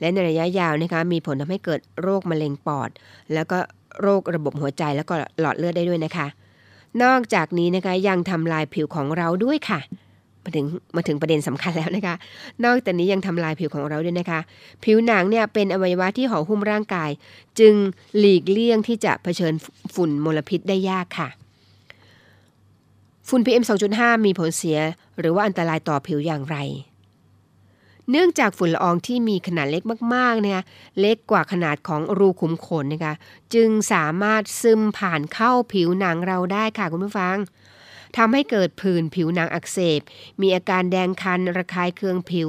[0.00, 2.90] และในระยะยาวนะคะมีผลทำให้เกิดโรคมะเร็งปอด
[3.34, 3.58] แล้วก็
[4.02, 6.26] โรคระบบหัวใจแล้วก็หลอดเลือดได้ด้วยนะคะ
[7.02, 9.80] นอกจากนี้นะคะยังทำลายผิวของเราด้วยค่ะ
[10.44, 12.14] มาถึงมาถึงประเด็นสำคัญแล้วนะคะ
[12.64, 14.40] นอกจากนี้ยังทำลายผิวของเราด้วยนะคะ
[14.84, 17.10] ผิวหนังเนี่ยเป็นอวัยวะที่ห่อหุ้มร่างกาย
[17.60, 17.74] จึง
[18.18, 19.54] หลีกเลี่ยงที่จะเผชิญ
[19.94, 21.28] ฝุ่นมลพิษได้ยากค่ะ
[23.30, 23.64] ฝุ่น PM
[23.94, 24.78] 2.5 มีผลเสีย
[25.18, 26.56] หรือว่าอันตรายต่อผิวอย่างไร
[28.10, 29.82] เนื่องจากฝุ่นละอองที่มีขนาดเล็ก
[30.14, 30.60] มากๆเนี่ย
[31.00, 33.14] เล็กกว่าขนาดของรูขุมขนนะคะ
[33.54, 37.36] จึงสามารถซึมผ่านเข้าผิวหนังเราได้ค่ะคุณผู้ฟัง
[38.16, 40.00] ทำให้เกิดผื่นผิวหนังอักเสบ
[40.40, 42.48] มีอาการแดงคัน ระคายเคืองผิว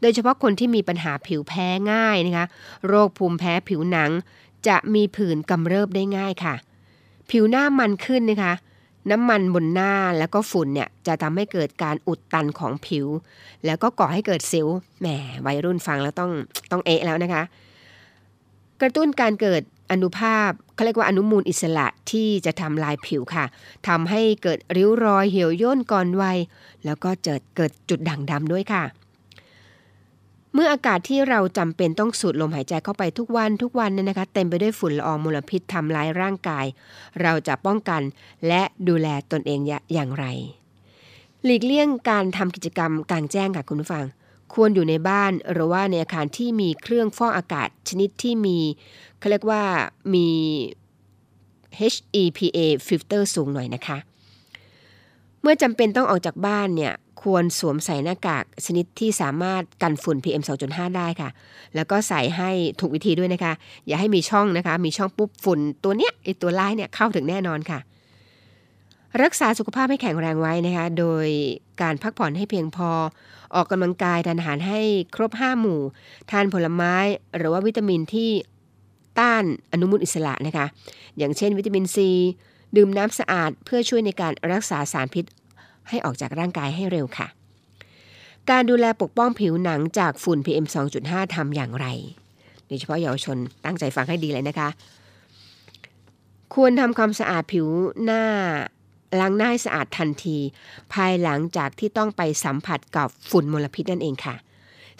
[0.00, 2.46] โดยเฉพาะคนที่มีปัญหาผิวแพ้ง่ายนะคะ
[2.86, 4.10] โรคภูมิแพ้ผิวหนัง
[4.68, 6.54] จะมีผื่นกำเริบได้ง่ายค่ะ
[7.30, 8.54] ผิวหน้ามันขึ้นนะคะ
[9.10, 13.06] น้ำมันบนหน้าแล้วก็ฝุ่นเนี่ยจะทำให้เกิดการอุดตันของผิว
[13.66, 14.66] แล้วก็ก่อให้เกิดสิว
[15.00, 15.06] แหม
[15.46, 16.30] วัยรุ่นฟังแล้วต้อง
[16.70, 17.42] ต้องเอะแล้วนะคะ
[18.80, 23.44] กระตุ้นการเกิดอนุภาพเขาเรียกว่าอนุมูลอิสระที่จะทำลายผิวค่ะ
[23.88, 26.38] ทำให้เกิดริ้วรอยเหี่ยวย่นก่อนวัย
[26.84, 28.82] แล้วก็เกิดเกิดจุดด่างดำด้วยค่ะ
[30.58, 36.66] เมื่ออากาศที่เราจำเป็นต้องสูดลมหายใจเข้าไปทุกวันทุกวันเนี่ยนะคะเต็มไปด้วยฝุ่นละอองมลพิษทำร้ายร่างกาย
[37.22, 38.02] เราจะป้องกัน
[38.46, 39.60] และดูแลตนเอง
[39.92, 40.24] อย่างไร
[41.44, 44.04] หลีกเลี่ยงการทำกิจกรรมกลางแจ้งค่ะคุณผู้ฟัง
[44.54, 48.58] ควรอยู่ในบ้านหรือว่าในอาคารที่มีเครื่องฟอกอากาศชนิดที่มี
[49.18, 49.62] เขาเรียกว่า
[50.14, 50.28] มี
[51.78, 53.98] HEPA ฟิลเตอร์สูงหน่อยนะคะ
[55.42, 56.92] เมื่อจำเป็นต้องออกจากบ้านเนี่ย
[57.22, 61.30] ควรสวมใส่หน้ากากชนิดที่สามารถกันฝุ่น PM 2.5 ได้ค่ะ
[61.74, 62.50] แล้วก็ใส่ให้
[62.80, 63.52] ถูกวิธีด้วยนะคะ
[63.86, 67.78] อย่าให้มีช่องนะคะ มีช่องปุ๊บฝุ่นตัวเนี้ยไอตัวร้ายเนี่ยเข้าถึงแน่นอนค่ะ
[69.22, 71.26] รักษาสุขภาพให้แข็งแรงไว้นะคะ โดย
[71.82, 72.90] การพักผ่อนให้เพียงพอ
[73.54, 74.80] ออกกำลังกายทานอาหารให้
[75.14, 75.80] ครบ 5 หมู่
[76.30, 76.94] ทานผลไม้
[77.36, 78.30] หรือว่าวิตามินที่
[79.18, 80.66] ต้านอนุมูลอิสระนะคะ
[81.18, 82.10] อย่างเช่นวิตามินซี
[82.76, 85.24] ดื่มน้ำสะอาดเพื่อช่วยในการรักษาสารพิษ
[85.88, 87.28] ให้ออกจากร่างกายให้เร็วค่ะ
[88.50, 90.66] การดูแลปกป้องผิวหนังจากฝุ่น PM
[91.00, 91.86] 2.5ทำอย่างไร
[92.66, 94.68] โดยเฉพาะเยาวชนตั้งใจฟังให้ดีเลยนะคะ
[96.54, 97.66] ควรทำความสะอาดผิว
[98.04, 98.24] หน้า
[99.20, 100.36] ล้างหน้าให้สะอาดทันที
[100.92, 104.34] ภายหลังจากที่ต้องไปสัมผัสกับฝุ่นมลพิษนั่นเองค่ะ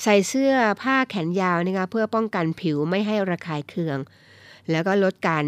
[0.02, 3.98] ใส่เสื้อผ้าแขนยาวนะคะเพื่อป้องกันผิวไม่ให้ระคายเคือง
[4.70, 5.44] แล้วก็ลดการ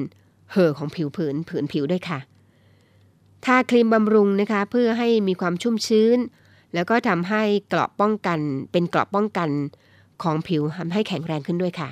[0.52, 2.18] เห่อของผิวผืนผืนผิวด้วยค่ะ
[3.44, 6.18] ทาครีมบำรุงนะคะเพื่อให้มีความชุ่มชื้น
[6.74, 8.38] แล้วก็ทำให้เกราะป้องกัน
[8.72, 9.48] เป็นเกราะป้องกัน
[10.22, 11.88] ของผิวทำให้แข็งแรงขึ้นด้วยค่ะ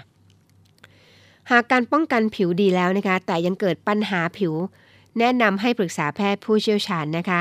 [1.51, 4.55] หากการป้องกันผิวดีแล้วนะคะ แต่ยังเกิดปัญหาผิว
[5.19, 7.41] แนะนำให้ปรึกษาแพทย์ผู้เชี่ยวชาญนะคะ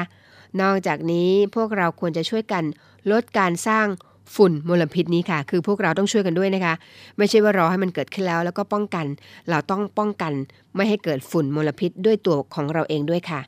[0.61, 2.63] นอกจากนี้พวกเราควรจะช่วยกัน
[3.11, 3.87] ลดการสร้าง
[4.35, 6.73] ฝุ่นมลพิษนี้ค่ะ คือพวกเราต้องช่วยกันด้วยนะคะ
[7.17, 9.05] ไม่ใช่ว่ารอให้มันเกิดขึ้นแล้ว แล้วก็ป้องกัน
[9.49, 10.33] เราต้องป้องกัน
[10.75, 13.41] ไม่ให้เกิดฝุ่นมลพิษด้วยตัวของเราเองด้วยค่ะ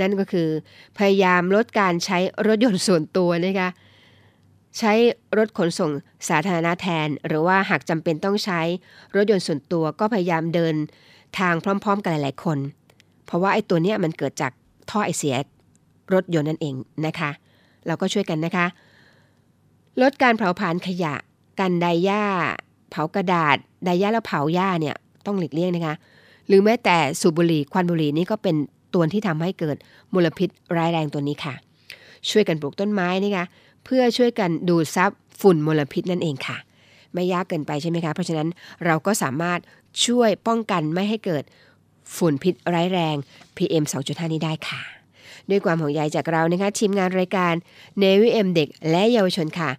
[0.00, 0.48] นั่นก็คือ
[0.98, 3.68] พยายามลดการใช้รถยนต์ส่วนตัวนะคะ
[4.78, 4.92] ใช้
[5.38, 5.90] รถขนส่ง
[6.28, 8.60] สาธารณะแทน หรือว่าหากจำเป็นต้องใช้
[9.14, 10.74] รถยนต์ส่วนตัวก็พยายามเดิน
[11.38, 12.58] ทางพร้อม ๆ กันหลายๆคน
[13.26, 14.52] เพราะว่าไอ้ตัวเนี้ยมันเกิดจาก
[14.90, 15.36] ท่อไอเสีย
[16.14, 16.74] รถยนต์นั่นเอง
[17.06, 17.30] นะคะ
[17.86, 18.66] เราก็ช่วยกันนะคะ
[20.02, 21.14] ลดการเผาผลาญขยะ
[21.60, 22.24] กันไดหญ้า
[22.90, 25.94] เผากระดาษไดหญ้าแล้วเผาหญ้าเนี่ยต้องหลีกเลี่ยงนะคะ
[26.48, 28.56] หรือแม้แต่สูบบุหรี่ควันบุหรี่นี่ก็เป็น
[28.94, 29.76] ตัวที่ทำให้เกิด
[30.14, 31.54] มลพิษร้ายแรงตัวนี้ค่ะ
[32.30, 33.44] ช่วยกันปลูกต้นไม้นะคะ
[33.84, 36.56] เพื่อช่วยกันดูดซับฝุ่นมลพิษนั่นเองค่ะ
[37.14, 38.48] ไม่ยากเกินไปใช่ไหมคะ เพราะฉะนั้น
[38.86, 39.60] เราก็สามารถ
[40.06, 41.44] ช่วยป้องกันไม่ให้เกิด
[42.16, 43.16] ฝุ่นพิษร้ายแรง
[43.56, 44.80] PM 2.5 นี้ได้ค่ะ
[45.50, 47.54] ด้วยความห่วงใยจากเรานะคะทีมงานรายการ
[47.98, 49.70] เนวิเอ็มเด็กและเยาวชนค่ะ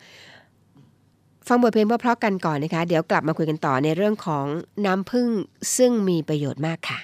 [1.47, 4.45] ฟังบทเพลงเพราะๆกันก่อนนะคะ เดี๋ยวกลับมาคุยกันต่อในเรื่องของ
[4.85, 5.29] น้ำผึ้ง
[5.77, 6.99] ซึ่งมีประโยชน์มากค่ะ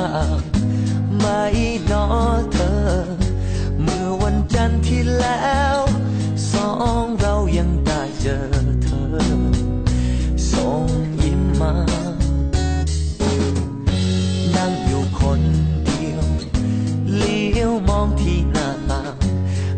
[0.00, 0.40] าต่นบ้าง
[1.18, 1.26] ไหม
[1.90, 2.04] นอ
[2.52, 2.76] เธอ
[3.82, 5.78] เมื่อวันจันทร์ที่แล้ว
[6.52, 6.68] สอ
[7.02, 8.38] งเรายังได้เจอ
[8.82, 9.04] เธอ
[10.50, 10.84] ส่ง
[11.22, 11.74] ยิ้มมา
[14.56, 15.40] นั่งอยู่คน
[15.84, 16.26] เดียว
[17.16, 19.16] เลี้ยวมองที่หน้าต่าง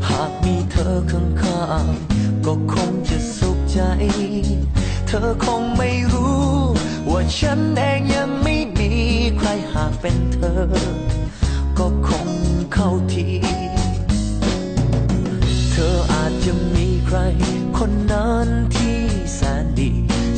[0.09, 3.79] หากมีเธอข้างๆก็คงจะสุขใจ
[5.07, 6.47] เธอคงไม่รู้
[7.11, 8.42] ว่าฉันเองยัง
[10.05, 10.63] เป็นเธอ
[11.79, 12.29] ก็คง
[12.73, 13.29] เข้าที
[15.71, 17.19] เธออาจจะมีใคร
[17.79, 18.99] คนนั้นที่
[19.35, 19.91] แสนดี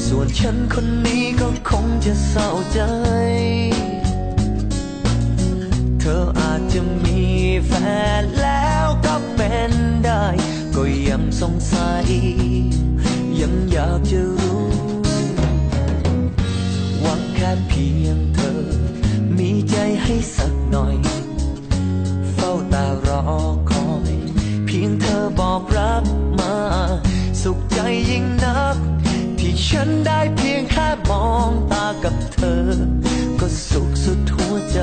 [0.06, 2.80] ส่วนฉันคนนี้ก็คงจะเศร้าใจ
[6.00, 7.20] เธออาจจะมี
[7.66, 7.72] แฟ
[8.20, 9.72] นแล้วก็เป็น
[10.04, 10.24] ได้
[10.74, 12.06] ก็ยังสงสัย
[13.40, 14.43] ยังอยากจะรู้
[25.54, 26.04] อบอกรับ
[26.38, 26.56] มา
[27.42, 27.78] สุขใจ
[28.10, 28.76] ยิ่งนัก
[29.38, 32.64] ที่ฉันได้เพียงแค่มองตากับเธอ
[33.40, 34.78] ก็สุขสุดหัวใจ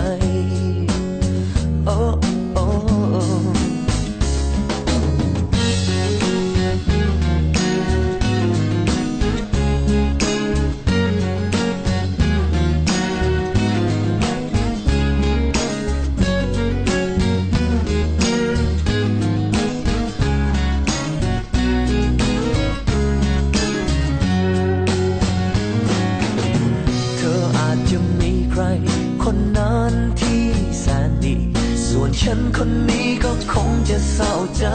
[34.62, 34.68] ใจ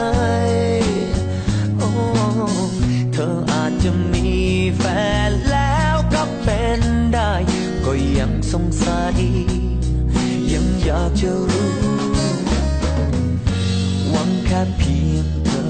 [1.77, 1.89] โอ้
[3.13, 4.29] เธออาจจะมี
[4.77, 4.83] แฟ
[5.29, 6.81] นแล้วก็เป็น
[7.13, 7.33] ได้
[7.85, 9.15] ก็ยังสงสัย
[10.51, 11.71] ยังอยากจะรู้
[14.09, 15.63] หวังแค่เพียงเธอ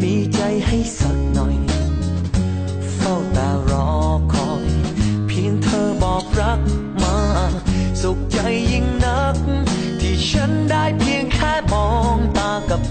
[0.00, 1.69] มีใจให้สักหน่อย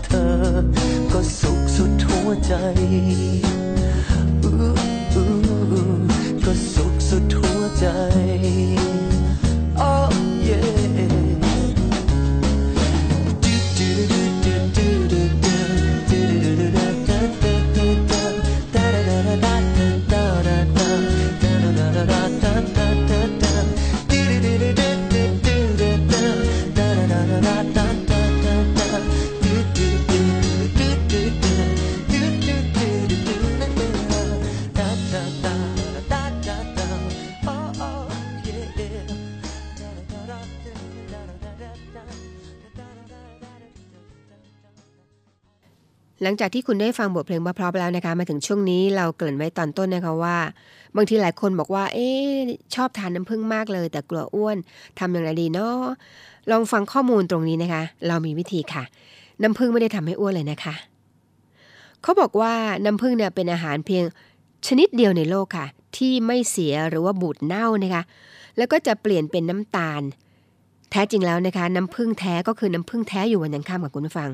[0.09, 0.29] เธอ
[1.11, 2.53] ก็สุขสุดหัวใจ
[6.45, 7.85] ก็สุขสุดหัวใจ
[46.21, 50.37] หลังจากที่คุณได้ฟังบทเพลงเพราะๆแล้วนะคะ มาถึงช่วงนี้เราเกริ่นไว้ตอนต้นนะคะว่า
[50.95, 52.29] บางทีหลายคนบอกว่า เอ๊ะ
[52.75, 54.57] ชอบทานน้ำผึ้งมากเลย แต่กลัวอ้วน
[54.99, 55.83] ทำอย่างไรดีเนาะ
[56.51, 58.83] ลองฟังข้อมูลตรงนี้นะคะ เรามีวิธีค่ะ
[59.41, 60.73] น้ำผึ้งไม่ได้ทำให้อ้วนเลยนะคะ
[62.01, 62.53] เขาบอกว่า
[62.85, 64.03] น้ำผึ้งเนี่ยเป็นอาหารเพียง
[64.67, 65.65] ชนิดเดียวในโลกค่ะ
[65.97, 68.03] ที่ไม่เสียหรือว่าบูดเน่านะคะ
[68.57, 70.01] แล้วก็จะเปลี่ยนเป็นน้ำตาล
[70.91, 74.29] แท้จริงแล้วนะคะ น้ำผึ้งแท้ก็คือน้ำผึ้งแท้อยู่วันยังข้ามกับคุณผู้ฟัง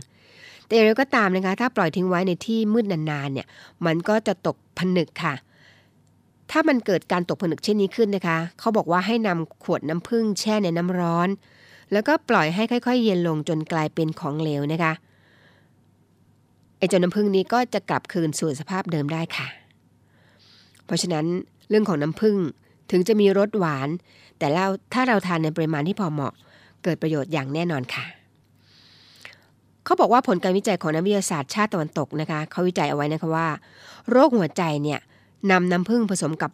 [0.65, 3.47] แต่อย่างไรก็ตามนะคะ ถ้าปล่อยทิ้งไว้ในที่มืดนานๆเนี่ย
[3.85, 5.35] มันก็จะตกผนึกค่ะ
[6.51, 11.29] ถ้ามันเกิดการตกผนึกเช่นนี้ขึ้นนะคะ เขาบอกว่าให้นำขวดน้ำผึ้งแช่ในน้ำร้อน
[11.91, 14.93] แล้วก็ปล่อยให้ค่อย ๆ เย็นลงจนกลายเป็นของเหลวนะคะ
[16.77, 19.47] ไอ้เจ้าน้ำผึ้งนี้ก็จะกลับคืนสู่สภาพเดิมได้ค่ะ
[20.85, 21.25] เพราะฉะนั้น
[21.69, 22.37] เรื่องของน้ำผึ้ง
[22.91, 23.89] ถึงจะมีรสหวาน
[24.39, 26.33] แต่เราถ้าเราทานในปริมาณที่พอเหมาะ
[26.83, 28.05] เกิดประโยชน์อย่างแน่นอนค่ะ
[29.85, 33.47] เขาบอกว่าผลการวิจัยของนักวิทยาศาสตร์ชาติตะวันตกนะคะเขาวิจัยเอาไว้นะคะว่า
[34.11, 34.99] โรคหัวใจเนี่ย
[35.51, 36.51] นำน้ำผึ้งผสมกับ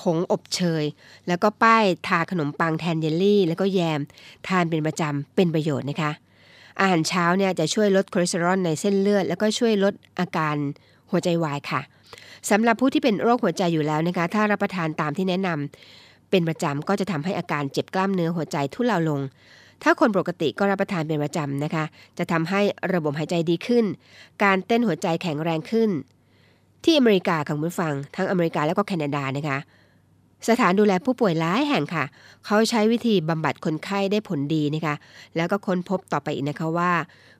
[0.00, 0.84] ผงอบเชย
[1.28, 4.00] แล้วก็ป้ายทาขนมปังแทนเยลลี่ แล้วก็แยม
[4.48, 6.10] ทานเป็นประจำเป็นประโยชน์นะคะ
[6.80, 10.56] อาหารเช้าเนี่ยจะช่วยลดคอเลสเตอรอลในเส้นเลือด แล้วก็ช่วยลดอาการ
[11.10, 11.80] หัวใจวายค่ะ
[12.50, 19.20] สำหรับผู้ที่เป็นโรคหัวใจอยู่แล้วนะคะ ถ้ารับประทานตามที่แนะนำเป็นประจำก็จะทำให้อาการเจ็บกล้ามเนื้อหัวใจทุเลาลง
[19.82, 21.84] ถ้าคนปกติก็รับประทานเป็นประจำนะคะ
[22.18, 22.60] จะทำให้
[22.94, 23.84] ระบบหายใจดีขึ้น
[24.42, 25.90] การเต้นหัวใจแข็งแรงขึ้น
[26.84, 29.58] ที่อเมริกาค่ะคุณผู้ฟัง ทั้งอเมริกาแล้วก็แคนาดานะคะ
[30.48, 32.04] สถานดูแลผู้ป่วยหลายแห่งค่ะ
[32.46, 34.94] เขาใช้วิธีบำบัดคนไข้ได้ผลดีนะคะ
[35.36, 36.92] แล้วก็ค้นพบต่อไปอีกนะคะว่า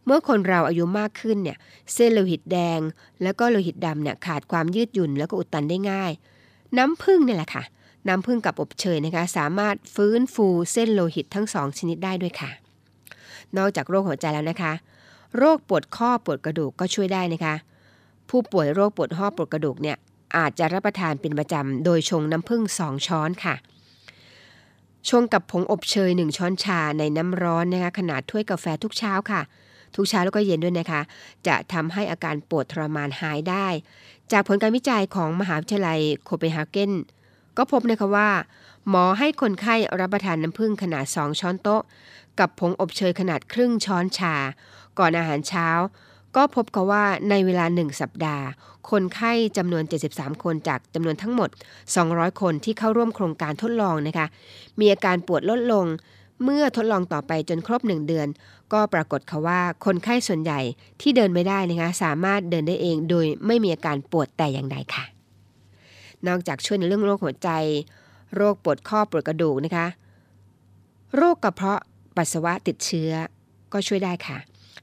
[0.07, 1.57] เมื่อคนเราอายุมากขึ้นเนี่ย
[1.95, 2.81] เส้นโลหิตแดง
[3.23, 6.11] แล้วก็โลหิตดำเนี่ยขาดความยืดหยุ่นแล้วก็อุดตันได้ง่าย
[6.79, 7.63] น้ำผึ้งนี่แหละค่ะ
[8.09, 12.51] น้ำผึ้งกับอบเชยนะคะ สามารถฟื้นฟูเส้นโลหิตทั้งสองชนิดได้ด้วยค่ะ
[13.57, 14.73] นอกจากโรคหัวใจแล้วนะคะ
[15.37, 17.55] โรคปวดข้อปวดกระดูกก็ช่วยได้นะคะ
[18.29, 19.97] ผู้ป่วยโรคปวดข้อปวดกระดูกเนี่ย
[20.37, 23.55] อาจจะรับประทานเป็นประจำโดยชงน้ำผึ้ง2ช้อนค่ะ
[25.09, 29.43] ชงกับผงอบเชย 1 ช้อนชาในน้ำร้อนนะคะขนาดถ้วยกาแฟทุกเช้าค่ะ
[29.95, 31.01] ทุกเช้าแล้วก็เย็นด้วยนะคะ
[31.47, 33.67] จะทำให้อาการปวดทรมานหายได้
[34.33, 36.93] จากผลการวิจัยของมหาวิทยาลัยโคเปนเฮเกน
[37.57, 38.31] ก็พบนะคะว่า
[38.89, 41.83] หมอให้คนไข้รับประทานน้ำผึ้งขนาด 2 ช้อนโต๊ะ
[42.39, 44.35] กับผงอบเชยขนาดครึ่งช้อนชา
[44.99, 45.69] ก่อนอาหารเช้า
[46.37, 48.45] ก็พบกันว่าในเวลา 1 สัปดาห์
[48.91, 51.51] คนไข้จำนวน 73 คนจากจำนวนทั้งหมด
[51.95, 54.27] 200 คนที่เข้าร่วมโครงการทดลองนะคะ
[54.79, 55.87] มีอาการปวดลดลง
[56.45, 58.29] เมื่อทดลองต่อไปจนครบ 1 เดือน
[58.73, 60.61] ก็ปรากฏค่ะว่าคนไข้ส่วนใหญ่
[61.01, 65.05] ที่เดินไม่ได้นะคะสามารถเดินได้เองโดยไม่มีอาการปวดแต่อย่างใดค่ะ
[66.29, 67.51] นอกจากช่วยในเรื่องโรคหัวใจ
[68.37, 69.87] โรคปวดข้อปวดกระดูกนะคะ
[71.17, 71.81] โรคกระเพาะ
[72.17, 73.11] ปัสสาวะติดเชื้อ
[73.73, 74.39] ก็ช่วยได้ค่ะ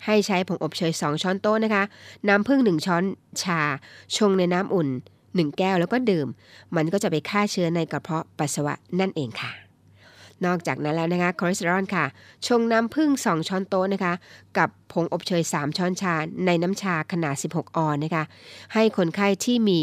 [0.06, 1.84] ให้ใช้ผงอบเชย 2 ช้อนโต๊ะนะคะ
[2.28, 3.04] น้ำผึ้ง1ช้อน
[3.42, 3.60] ชา
[4.16, 4.88] ชงในน้ำอุ่น
[5.24, 6.28] 1 แก้วแล้วก็ดื่ม
[6.76, 9.52] มันก็จะไปฆ่าเชื้อในกระเพาะปัสสาวะนั่นเองค่ะ
[10.46, 12.06] นอกจากนั้นแล้วนะคะคอเลสเตอรอลค่ะ
[12.48, 14.14] ชงน้ำผึ้ง2 ช้อนโต๊ะนะคะ
[14.58, 16.14] กับผงอบเชย 3 ช้อนชา
[16.46, 18.24] ในน้ำชาขนาด 16 ออนซ์นะคะ
[18.74, 19.80] ให้คนไข้ที่มี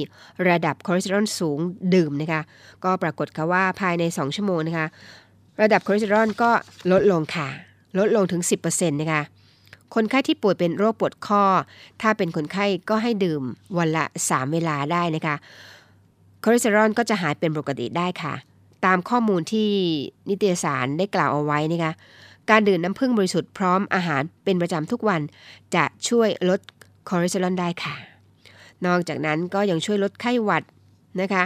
[0.49, 1.59] ระดับคอเลสเตอรอลสูง
[1.94, 2.40] ดื่มนะคะ
[2.85, 4.87] ก็ปรากฏค่ะว่าภายใน 2 ชั่วโมงนะคะ
[5.61, 6.51] ระดับคอเลสเตอรอลก็
[6.92, 7.49] ลดลงค่ะ
[7.99, 9.23] ลดลงถึง 10%นะคะ
[9.94, 11.42] คนไข้ที่ป่วยเป็นโรคปวดข้อ
[12.03, 13.42] ถ้าเป็นคนไข้ก็ให้ดื่ม
[13.79, 15.37] วันละ 3 เวลาได้นะคะ
[16.44, 18.35] คอเลสเตอรอลก็จะหายเป็นปกติได้ค่ะ
[18.85, 19.71] ตามข้อมูลที่
[20.29, 21.93] นิตยสารได้กล่าวเอาไว้นะคะ
[22.51, 25.21] การดื่มน้ำผึ้งบริสุทธิ์พร้อมอาหารเป็นประจำทุกวัน
[25.75, 26.61] จะช่วยลด
[27.09, 27.95] คอเลสเตอรอลได้ค่ะ
[28.87, 30.62] นอกจากนั้นก็ยังช่วยลดไข้หวัด
[31.21, 31.45] นะคะ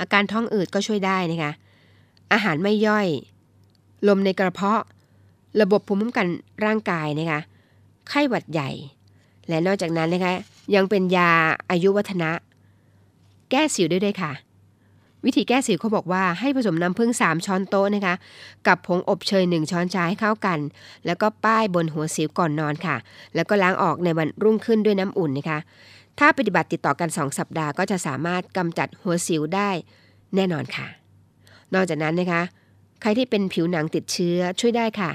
[0.00, 1.52] อาการท้องอืดก็ช่วยได้นะคะ
[2.32, 3.06] อาหารไม่ย่อย
[4.08, 4.82] ลมในกระเพาะ
[5.60, 6.26] ระบบภูมิคุ้มกัน
[6.64, 7.40] ร่างกายนะคะ
[8.08, 8.70] ไข้หวัดใหญ่
[9.48, 10.34] และนอกจากนั้นนะคะ
[10.74, 11.30] ยังเป็นยา
[11.70, 12.30] อายุวัฒนะ
[13.50, 14.32] แก้สิวได้ด้วยค่ะ
[15.24, 18.14] วิธีแก้สิวเขาบอกว่าให้ผสมน้ำผึ้ง3 ช้อนโต๊ะนะคะ
[18.66, 20.58] กับผงอบเชย 1 ช้อนชาให้เข้ากัน
[21.06, 22.96] แล้วก็ป้ายบนหัวสิวก่อนนอนค่ะ
[23.34, 25.58] แล้วก็ล้างออกในวันรุ่งขึ้นด้วยน้ำอุ่นนะคะ
[26.18, 29.70] ถ้าปฏิบัติติดต่อกัน 2 สัปดาห์ก็จะสามารถกำจัดหัวสิวได้
[30.34, 30.86] แน่นอนค่ะ
[31.74, 32.42] นอกจากนั้นนะคะ
[33.00, 35.10] ใครที่เป็นผิวหนังติดเชื้อช่วยได้ค่ะ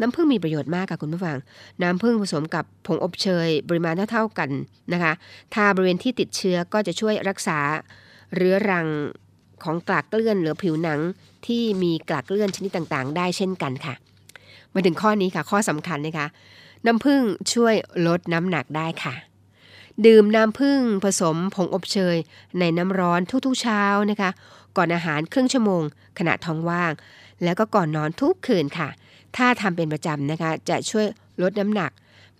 [0.00, 1.36] น้ำผึ้งมีประโยชน์มากค่ะคุณผู้ฟัง
[1.82, 4.50] น้ำผึ้งผสมกับผงอบเชยปริมาณเท่าๆกัน
[4.92, 5.12] นะคะ
[5.54, 7.58] ทาบริเวณที่ติดเชื้อก็จะช่วยรักษา
[8.34, 8.86] เรื้อรัง
[9.64, 11.00] ของกลากเกลื่อนหรือผิวหนัง
[11.46, 13.94] ที่มีกลากเกลื่อนชนิดต่างๆ ได้เช่นกันค่ะ
[14.72, 16.26] มาถึงข้อนี้ค่ะ ข้อสำคัญนะคะ
[16.86, 17.22] น้ำผึ้ง
[17.52, 17.74] ช่วย
[18.06, 19.14] ลดน้ำหนักได้ค่ะ
[20.06, 22.16] ดื่มน้ำผึ้งผสมผงอบเชย
[22.58, 24.30] ในน้ำร้อนทุกๆเช้านะคะ
[24.76, 25.82] ก่อนอาหารครึ่งชั่วโมง
[26.18, 26.92] ขณะท้องว่าง
[27.44, 28.88] แล้วก็ก่อนนอนทุกคืนค่ะ
[29.36, 31.06] ถ้าทำเป็นประจำนะคะ จะช่วย
[31.42, 31.90] ลดน้ำหนัก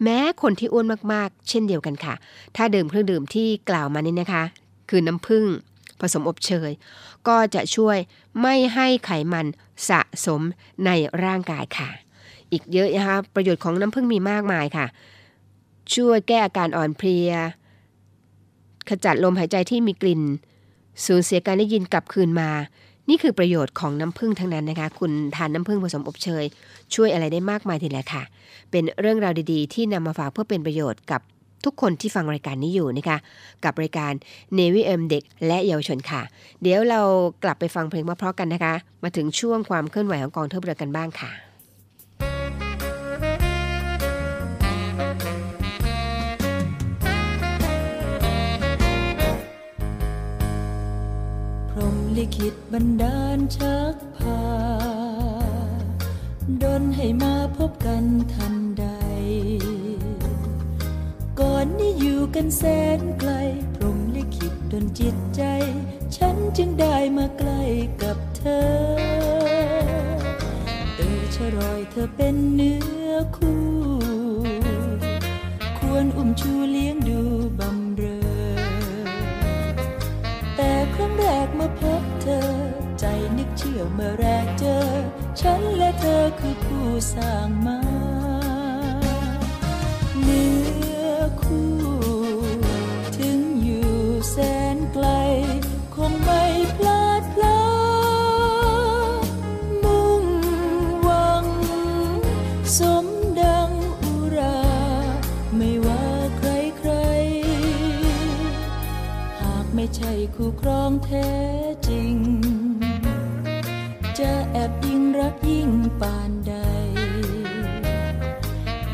[0.03, 2.15] แม้คนที่อ้วนมากๆ เช่นเดียวกันค่ะ
[2.57, 4.43] ถ้าดื่มเครื่องดื่มที่กล่าวมานี้นะคะ
[4.91, 5.45] คือน้ำผึ้ง
[6.01, 6.71] ผสมอบเชย
[7.29, 7.99] ก็จะช่วย
[8.41, 9.47] ไม่ให้ไขมัน
[9.89, 10.43] สะสม
[10.87, 10.91] ใน
[11.25, 11.89] ร่างกายค่ะ
[12.53, 14.87] อีกเยอะนะคะประโยชน์ของน้ำผึ้งมีมากมายค่ะ
[15.95, 17.31] ช่วยแก้อาการอ่อนเพลีย
[18.89, 20.23] ขจัดลมหายใจที่มีกลิ่น
[21.07, 22.51] สูญเสียการได้ยินกลับคืนมา
[23.09, 26.45] นี่คือประโยชน์ของน้ำผึ้งทั้งนั้นนะคะ คุณทานน้ำผึ้งผสมอบเชย
[26.95, 28.23] ช่วยอะไรได้มากมายทีเดียวค่ะ
[28.71, 31.21] เป็นเรื่องราวดีๆ ที่นำมาฝากเพื่อเป็นประโยชน์กับ
[31.65, 33.19] ทุกคนที่ฟังรายการนี้อยู่นะคะ
[33.65, 34.13] กับรายการ
[34.59, 36.23] Navy M เด็กและเยาวชนค่ะ
[36.63, 37.01] เดี๋ยวเรา
[37.45, 41.33] กลับไปฟังเพลงเพราะๆกันนะคะ มาถึงช่วงความเคลื่อนไหวของกองทัพเรือกันบ้างค่ะ
[51.71, 54.41] พรหมลิขิตบันดาลชักพา
[56.63, 58.85] ดนให้มาพบกันทันใด
[61.41, 62.63] ก่อนนี้อยู่กันแส
[62.99, 63.33] นไกล
[63.75, 65.43] พรมลิขิตดนจิตใจ
[66.17, 67.63] ฉันจึงได้มาใกล้
[68.03, 68.69] กับเธอ
[70.97, 73.63] เออชรอยเธอเป็นเนื้อคู่
[75.79, 77.21] ควรอุ้มชูเลี้ยงดู
[77.59, 78.19] บำเรอ
[80.57, 82.49] แต่ครั้งแรกเมื่อพบเธอ
[83.01, 83.05] ใจ
[83.37, 84.79] นึกเชื่อเมื่อแรกเจอ
[85.41, 87.94] ฉันและเธอคือคู่สร้างมา
[110.37, 111.31] คู่ครองแท้
[111.89, 112.17] จริง
[114.19, 115.71] จะแอบยิ่งรักยิ่ง
[116.01, 116.55] ปานใด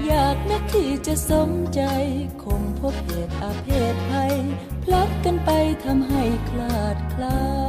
[0.06, 1.82] อยากนาที่จะสมใจ
[2.42, 4.34] คงพบเหตุอาเพศภัย
[4.82, 5.50] พลัดกันไป
[5.84, 7.59] ทำให้คลาดคลาเรา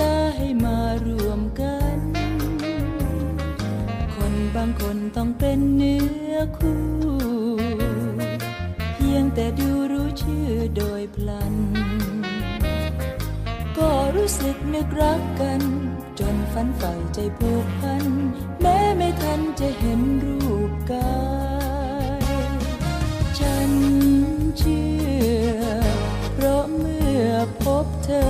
[0.00, 1.98] ตาให้มารวมกัน
[4.14, 6.82] คนบางคนต้องเป็นเนื้อคู่
[8.94, 11.54] เพียงแต่ดูรู้ชื่อโดยพลัน
[13.78, 15.62] ก็รู้สึกนึกรักกัน
[16.20, 18.04] จนฝันใฝ่ใจผูกพัน
[18.60, 21.16] แม้ไม่ทันจะเห็นรูปกา
[22.20, 22.24] ย
[23.38, 23.70] ฉัน
[24.58, 24.86] เชื่
[25.58, 25.62] อ
[26.34, 27.30] เพราะเมื่อ
[27.62, 28.28] พบเธอ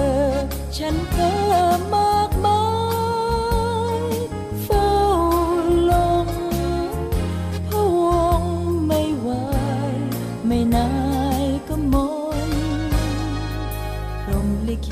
[0.78, 1.37] ฉันเพ้อ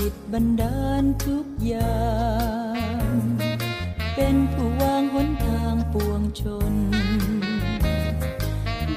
[0.06, 2.06] มลิตบันดาลทุกอย่า
[3.06, 3.08] ง
[4.14, 6.42] เป็นผู้วางหนทางปวงช
[6.72, 6.74] น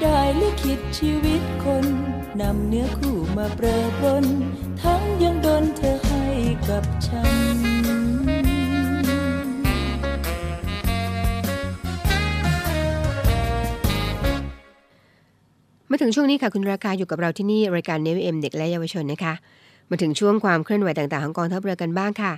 [0.01, 1.86] ได้ลิขิตชีวิตคน
[2.41, 4.26] นำเนื้อคู่มาเปรอปรน
[4.82, 6.26] ทั้งยังดนเธอให้
[6.70, 7.24] กับฉั
[7.55, 7.57] น
[15.89, 19.36] มาถึงช่วงนี้ค่ะ คุณราคาอยู่กับเราที่นี่ รายการเนวิเอ็มเด็กและเยาวชนนะคะ
[19.90, 22.34] มาถึงช่วงความเคลื่อนไหวต่างๆของกองทัพเรือกันบ้างค่ะ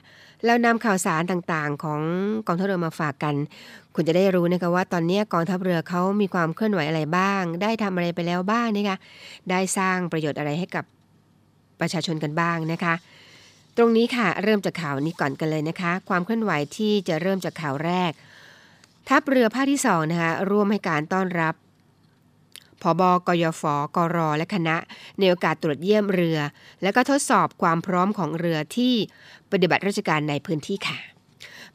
[0.45, 2.01] แล้วนำข่าวสารต่างๆ ของ
[2.47, 3.35] กองทัพเรือมาฝากกัน
[3.95, 8.97] คุณจะได้รู้นะคะว่าตอนนี้กองทัพเรือเขามีความเคลื่อนไหวอะไรบ้าง ได้ทำอะไรไปแล้วบ้างนะคะ
[9.49, 10.85] ได้สร้างประโยชน์อะไรให้กับ
[11.79, 12.93] ประชาชนกันบ้างนะคะ
[13.77, 18.11] ตรงนี้ค่ะเริ่มจากข่าวนี้ก่อนกันเลยนะคะ ความเคลื่อนไหวที่จะเริ่มจากข่าวแรก
[19.09, 21.55] ทัพเรือภาคที่สองนะคะร่วมให้การต้อนรับ
[22.81, 23.63] ผบกยฟ
[23.95, 24.75] กรและคณะ
[25.19, 26.39] ในโอกาสตรวจเยี่ยมเรือ
[26.83, 28.93] และก็ทดสอบความพร้อมของเรือที่
[29.51, 31.20] ปฏิบัติราชการในพื้นที่ค่ะ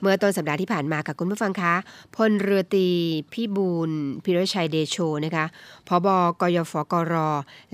[0.00, 1.74] เมื่อต้นสัปดาห์ที่ผ่านมาค่ะคุณผู้ฟังคะ
[2.16, 2.88] พลเรือตี
[3.32, 3.90] พี่บูล
[4.24, 5.46] พิรชัยเดโชนะคะ
[5.88, 6.08] พบ
[6.40, 7.14] กยฟกร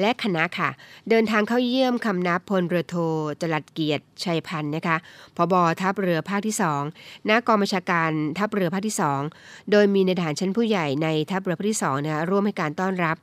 [0.00, 0.70] และคณะค่ะ
[1.10, 2.96] เดินทางเข้าเยี่ยมคำนับพลเรือโท
[3.40, 4.96] จรัดเกียรติชัยพันธ์นะคะ
[5.36, 6.56] พบทัพเรือภาคที่
[6.92, 8.96] 2ณกองบัญชาการทัพเรือภาคที่
[9.32, 13.16] 2 โดยมีในทหารชั้นผู้ใหญ่ในทัพเรือภาคที่2นะคะร่วมให้การต้อนรับ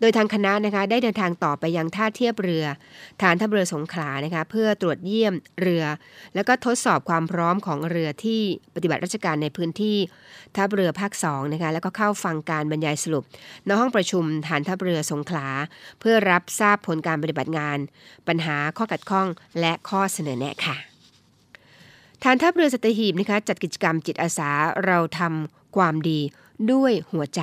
[0.00, 2.64] โดยทางคณะนะคะได้เดินทางต่อไปยังท่าเทียบเรือ
[3.22, 5.84] ฐานทัพเรือสงขลานะคะเพื่อตรวจเยี่ยมเรือ
[6.34, 8.42] แล้วก็ทดสอบความพร้อมของเรือที่
[8.74, 9.96] ปฏิบัติราชการในพื้นที่
[10.56, 13.24] ทัพเรือภาค2นะคะแล้วก็เข้าฟังการบรรยายสรุป
[13.64, 15.48] ในห้องประชุมฐานทัพเรือสงขลา
[16.00, 17.78] เพื่อรับทราบผลการปฏิบัติงาน
[18.28, 19.28] ปัญหาข้อขัดข้อง
[19.60, 20.76] และข้อเสนอแนะค่ะ
[22.22, 24.50] ฐานทัพเรือสัตหีบนะคะจัดกิจกรรมจิตอาสา
[24.86, 26.20] เราทำความดี
[26.72, 27.42] ด้วยหัวใจ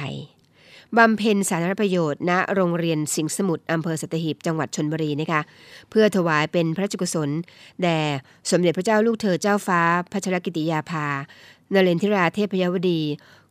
[0.98, 5.42] บำเพ็ญสาธารณประโยชน์ณโรงเรียนสิงห์สมุทรอำเภอสัตหีบจังหวัดชนบุรีนะคะ
[5.90, 7.30] เพื่อถวายเป็นพระราชกุศล
[7.82, 8.00] แด่
[8.52, 9.82] สมเด็จพระเจ้าลูกเธอเจ้าฟ้า
[10.12, 11.08] พัชรกิติยาภา
[11.74, 13.02] นเรนทิราเทพยวดี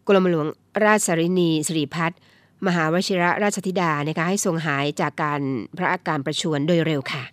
[0.09, 0.47] กรมหลวง
[0.84, 2.18] ราชสรินีสิริพัฒน์
[2.66, 5.40] มหาวชิระราชธิดานะคะให้ทรงหายจากการ
[5.78, 7.24] พระอาการประชวรโดยเร็วค่ะ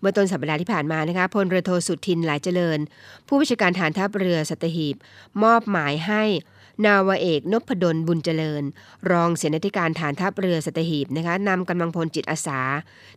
[0.00, 2.78] เมื่อต้นสัปดาห์ที่ผ่านมานะคะพลเรือโทสุทินหลายเจริญ
[3.26, 4.96] ผู้บัญชาการฐานทัพเรือสัตหีบ
[5.42, 6.22] มอบหมายให้
[6.86, 8.62] นาวเอกนพดลบุญเจริญ
[9.10, 12.60] รองเสนาธิการฐานทัพเรือสัตหีบนะคะนำกำลังพลจิตอาสา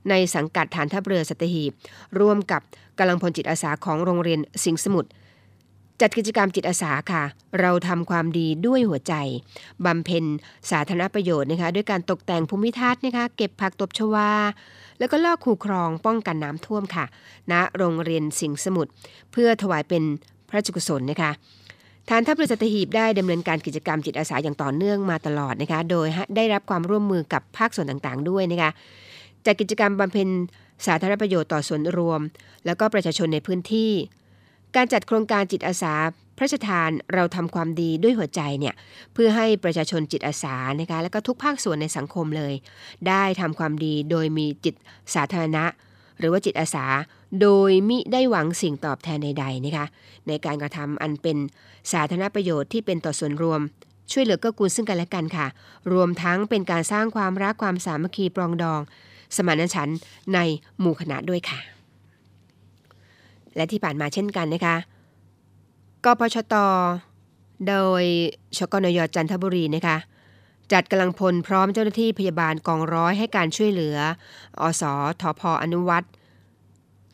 [0.09, 1.72] ในสังกัดฐานทัพเรือสัตหีบ
[2.20, 2.62] ร่วมกับ
[2.97, 5.09] กำลังพลจิตอาสาของโรงเรียนสิงห์สมุทร
[6.01, 7.24] จัดกิจกรรมจิตอาสาค่ะ
[7.59, 9.14] เราทำความดีด้วยหัวใจ
[9.86, 10.26] บำเพ็ญ
[10.72, 14.32] สาธารณประโยชน์นะคะ ด้วยการตกแต่งภูมิทัศน์นะคะ เก็บผักตบชวา
[14.99, 17.05] แล้วก็ลอกคูครองป้องกันน้ำท่วมค่ะ
[17.51, 18.91] ณโรงเรียนสิงห์สมุทร
[19.32, 20.03] เพื่อถวายเป็น
[20.47, 21.32] พระราชกุศลนะคะ
[22.14, 28.72] ฐานทัพเรือสัตหีบได้ดำเนินการกิจกรรมจิตอาสาอย่างต่อเนื่องมาตลอดนะคะ โดยได้รับความร่วมมือกับภาคส่วนต่างๆ ด้วยนะคะ
[29.45, 30.28] จากกิจกรรมบำเพ็ญ
[30.86, 32.22] สาธารณประโยชน์ต่อส่วนรวม
[32.66, 33.91] แล้วก็ประชาชนในพื้นที่
[34.76, 35.93] การจัดโครงการจิตอาสา
[36.38, 38.76] พระราชทานเราทำความดีด้วยหัวใจเนี่ย
[39.14, 42.53] เพื่อให้ประชาชนจิตอาสานะคะแล้วก็ทุกภาคส่วนในสังคมเลย
[43.07, 44.76] ได้ทำความดีโดยมีจิต
[45.16, 45.66] สาธารณะ
[46.22, 46.86] หรือว่าจิตอาสา
[47.41, 49.86] โดยมิได้หวังสิ่งตอบแทนใดๆนะคะ
[50.28, 51.38] ในการกระทำอันเป็น
[51.91, 53.61] สาธารณประโยชน์ที่เป็นต่อส่วนรวม
[54.11, 55.47] ช่วยเหลือเกื้อกูลซึ่งกันและกันค่ะ
[55.93, 58.82] รวมทั้งเป็นการสร้างความรักความสามัคคีปรองดอง
[59.36, 59.99] สมานฉันท์
[60.34, 60.39] ใน
[60.80, 61.59] หมู่คณะด้วยค่ะ
[63.55, 64.76] และที่ผ่านมาเช่นกันนะคะ
[66.05, 66.55] กปชต
[67.67, 68.03] โดย
[68.57, 69.97] ชกนยจันทบุรีนะคะ
[70.72, 73.97] จัดกำลังพลพร้อมเจ้าหน้าที่พยาบาลกองร้อยให้การช่วยเหลือ
[74.61, 74.84] อส
[75.22, 76.05] ทพอนุวัตร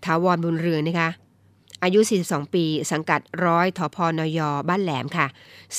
[0.06, 1.10] ถาวรบุญเรืองนะคะ
[1.84, 4.40] อายุ 42 ปี สังกัดร้อยทพนย
[4.70, 5.28] บ้านแหลมค่ะ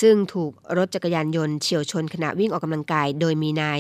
[0.01, 3.79] ซึ่งถูกรถจักรยานยนต์เฉียวชนขณะวิ่งออกกำลังกาย โดยมีนาย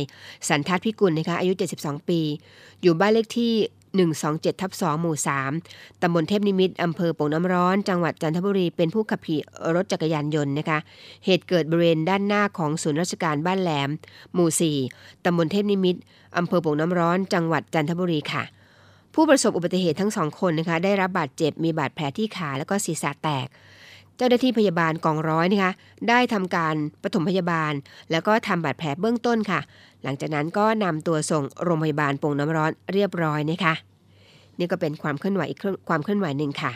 [0.48, 2.20] สันทัศน์พิกุลนะคะอายุ 72 ปี
[2.82, 3.52] อยู่บ้านเลขที่
[3.96, 5.16] 127ทับ2หมู่
[5.58, 9.40] 3ตำบลเทพนิมิตอำเภอโป่งน้ำร้อน จังหวัดจันทบุรี เป็นผู้ขับขี่
[9.74, 10.78] รถจักรยานยนต์นะคะ
[11.24, 13.90] เหตุเกิดบริเวณด้านหน้าของศูนย์ราชการบ้านแหลม
[14.34, 14.48] หมู่
[14.86, 15.96] 4ตำบลเทพนิมิต
[16.36, 18.44] อำเภอโป่งน้ำร้อน จังหวัดจันทบุรีค่ะ
[19.14, 23.48] ผู้ประสบอุบัติเหตุทั้งสองคนนะคะ ได้รับบาดเจ็บ มีบาดแผลที่ขาและก็ศีรษะแตก
[24.18, 25.72] เจ้าหน้าที่พยาบาลกองร้อยนะคะ
[26.08, 27.72] ได้ทำการปฐมพยาบาล
[28.10, 29.60] แล้วก็ทำบาดแผลเบื้องต้นค่ะ
[30.02, 33.74] หลังจากนั้นก็นำตัวส่งโรงพยาบาลปงน้ำร้อนเรียบร้อยนะคะ
[34.58, 35.58] นี่ก็เป็นความเคลื่อนไหวอีก
[35.88, 36.72] ความเคลื่อนไหวหนึ่งค่ะ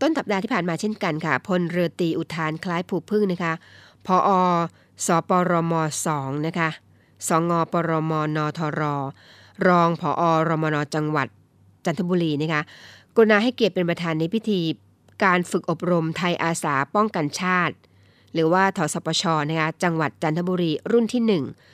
[0.00, 3.52] ต้นสัปดาห์ที่ผ่านมาเช่นกันค่ะพลเรือตีอุทานคล้ายผูพึ่งนะคะ
[4.06, 4.30] พออ
[5.06, 5.82] สปรมอ
[6.14, 6.68] 2นะคะ
[7.28, 8.82] สงปรมนทร
[9.66, 11.26] รองผอรมนจังหวัด
[11.84, 12.62] จันทบุรีนะคะ
[13.14, 14.60] กรุณาให้เกียรติเป็นประธานในพิธี
[15.24, 17.74] การฝึกอบรมไทยอาสาป้องกันชาติ
[18.32, 21.22] หรือว่าทสปชนะคะจังหวัดจันทบุรีรุ่นที่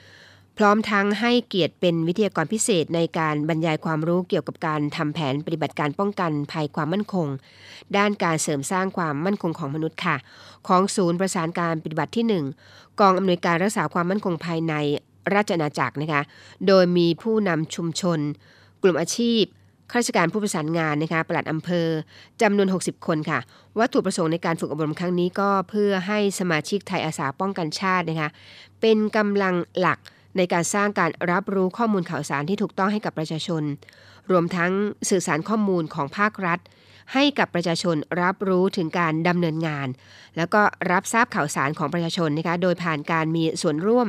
[0.03, 7.27] 1 พร้อมทั้งให้เกียรติเป็นวิทยากรพิเศษในการบรรยายความรู้เกี่ยวกับการทำแผนปฏิบัติการป้องกันภัยความมั่นคง
[7.97, 10.15] ด้านการเสริมสร้างความมั่นคงของมนุษย์ค่ะ
[10.67, 14.73] ของศูนย์ประสานการปฏิบัติที่ 1 กองอำนวยการรักษาความมั่นคงภายใน
[15.33, 16.21] ราชอาณาจักรนะคะ
[16.67, 18.19] โดยมีผู้นำชุมชน
[18.81, 19.43] กลุ่มอาชีพ
[19.91, 21.87] ข้าราชการผู้ประสานงานนะคะปลัดอำเภอ
[22.41, 23.39] จำนวน 60 คนค่ะ
[23.79, 28.29] วัตถุประสงค์ในการฝึกอบรมครั้งนี้ก็เพื่อให้สมาชิกไทยอาสาป้องกันชาตินะคะ
[28.81, 29.99] เป็นกำลังหลัก
[30.37, 33.63] ในการสร้างการรับรู้ข้อมูลข่าวสารที่ถูกต้องให้กับประชาชน
[34.31, 34.71] รวมทั้ง
[35.09, 36.59] สื่อสารข้อมูลของภาครัฐ
[37.13, 39.87] ให้กับประชาชนรับรู้ถึงการดำเนินงาน
[40.37, 44.07] แล้วก็รับทราบข่าวสารของประชาชนนะคะโดยผ่านการมีส่วนร่วม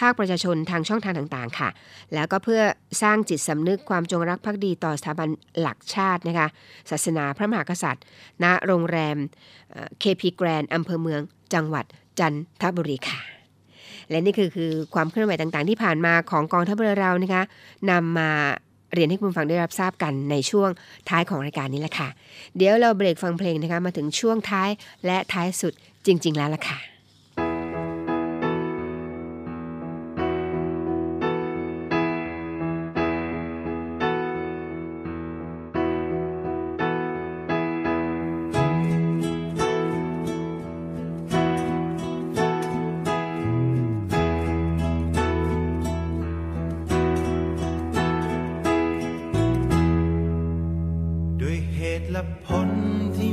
[0.00, 1.68] ภาคประชาชนทางช่องทางต่างๆ ค่ะ
[2.14, 2.62] แล้วก็เพื่อ
[3.02, 5.28] สร้างจิตสำนึกความจงรักภักดีต่อสถาบัน
[5.60, 6.48] หลักชาตินะคะ
[6.90, 8.04] ศาสนาพระมหากษัตริย์
[8.42, 9.16] ณโรงแรม
[10.00, 11.20] เคพีแกรนอำเภอเมือง
[11.54, 11.84] จังหวัด
[12.18, 13.20] จันทบุรีค่ะ
[14.10, 17.42] และนี่คือคือความเคลื่อนไหวต่างๆ ที่ผ่านมาของกองทัพเรือเรานะคะ
[17.90, 18.30] นำมา
[18.94, 20.70] เรียนให้คุณฟังได้รับทราบกันในช่วง
[21.08, 22.08] ท้ายของรายการนี้แหละค่ะ
[22.56, 24.70] เดี๋ยวเราเบรกฟังเพลงนะคะมาถึงช่วงท้าย
[25.06, 25.72] และท้ายสุด
[26.06, 26.97] จริง ๆ แล้วล่ะค่ะ
[51.42, 52.68] ด้วยเหตุและผล
[53.16, 53.30] ที่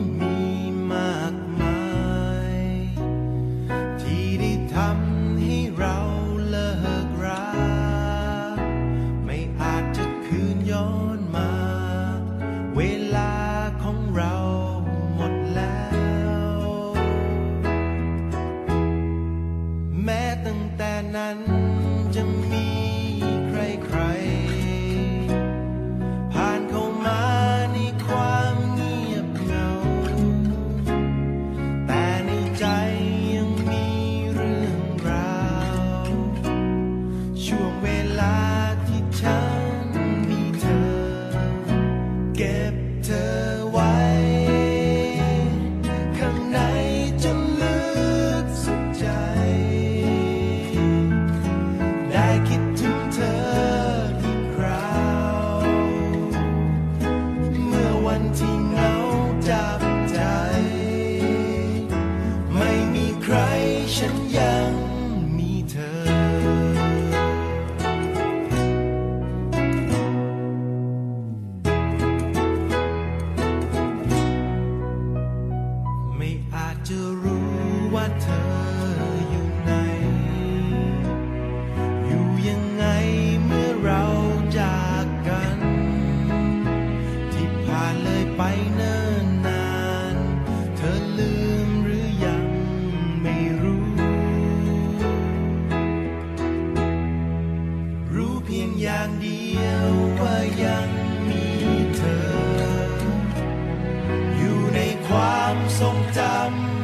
[105.79, 106.19] ทรงจ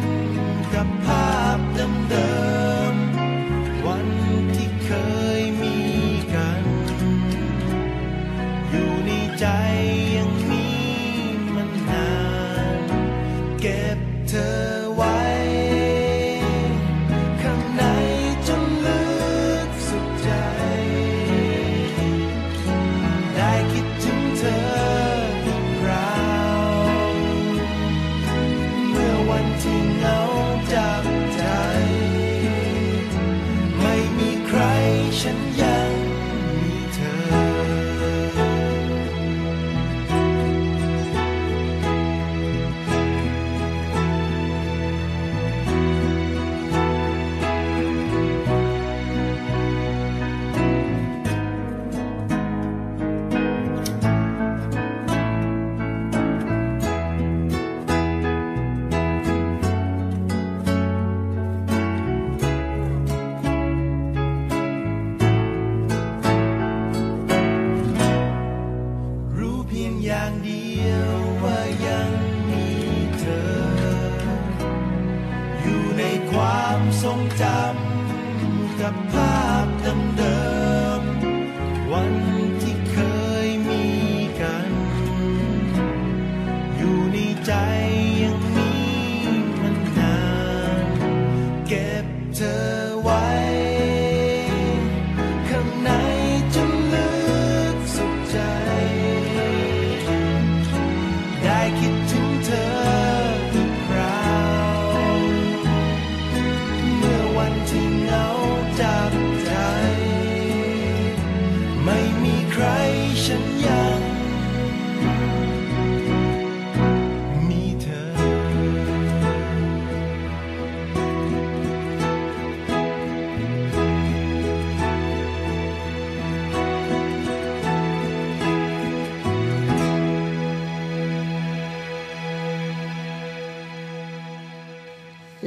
[0.06, 1.11] ำกับ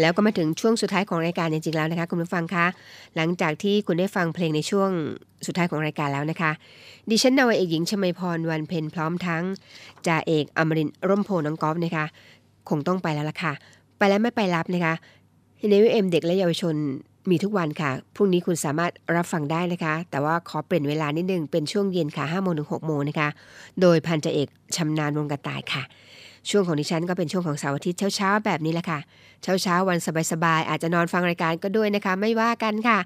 [0.05, 2.67] แล้วก็มาถึงช่วงสุดท้ายของรายการจริงๆแล้วนะคะ คุณผู้ฟังคะ
[3.17, 4.91] หลังจากที่คุณได้ฟังเพลงในช่วง
[5.47, 6.51] สุดท้ายของรายการแล้วนะคะ
[7.11, 9.43] ดิฉันนาวเอกหญิงชมพรวันเพ็ญพร้อมทั้ง
[10.07, 12.07] จ่าเอกอมรินร์ร่มโพน้องกอล์ฟนะคะ
[12.69, 13.53] คงต้องไปแล้วล่ะค่ะ
[13.99, 14.95] ไปแล้วไม่ไปรับนะคะ
[15.71, 16.75] ในวิเอ็มเด็กและเยาวชน
[17.31, 23.29] มีทุกวันค่ะ พรุ่งนี้คุณสามารถรับฟังได้นะคะ แต่ว่าขอเปลี่ยนเวลานิดนึงเป็นช่วงเย็นค่ะ5โมงถึง6โมงนะคะ
[23.81, 25.83] โดยพันจ่าเอกชำนาญวงกระต่ายค่ะ
[26.51, 28.99] ช่วงของดิฉันก็เป็นช่วงของเสาร์อาทิตย์เช้าๆแบบนี้แหละค่ะ
[29.43, 29.99] เช้าเช้าๆวัน
[30.33, 32.99] สบายๆอาจจะนอนฟังรายการก็ด้วยนะคะ ไม่ว่ากันค่ะ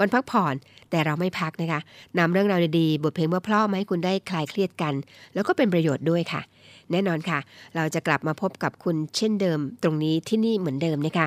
[0.00, 0.54] วันพักผ่อน
[0.90, 1.80] แต่เราไม่พักนะคะ
[2.18, 4.94] นำเรื่องราวดีๆบทเพลงเพราะๆมาให้คุณได้คลายเครียดกัน
[5.34, 6.40] แล้วก็เป็นประโยชน์ด้วยค่ะ
[6.90, 7.38] แน่นอนค่ะ
[7.76, 11.26] เราจะกลับมาพบกับคุณเช่นเดิม ตรงนี้ที่นี่เหมือนเดิมนะคะ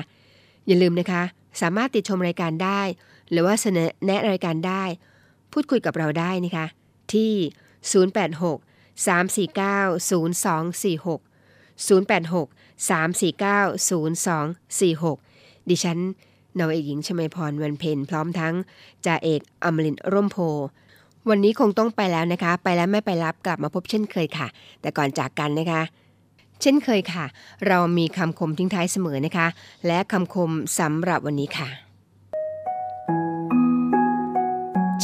[0.66, 1.22] อย่าลืมนะคะ
[1.62, 2.80] สามารถติดชมรายการได้
[3.30, 4.82] หรือว่าเสนอแนะรายการได้
[5.52, 6.66] พูดคุยกับเราได้นะคะ
[7.12, 7.32] ที่
[7.90, 11.29] 086 349 0246
[11.88, 15.98] 086 349 0246 ดิฉัน
[16.58, 18.54] นาวเอกหญิงชมาพรวันเพ็ญพร้อมทั้ง
[19.06, 20.36] จ่าเอกอมรินร่มโพ
[21.28, 24.48] วันนี้คงต้องไปแล้วนะคะ ไปแล้วไม่ไปรับกลับมาพบเช่นเคยค่ะ
[24.80, 25.82] แต่ก่อนจากกันนะคะ
[26.60, 27.24] เช่นเคยค่ะ
[27.66, 29.46] เรามีคำคมทิ้งท้ายเสมอนะคะ
[29.86, 31.68] และคำคมสำหรับวันนี้ค่ะ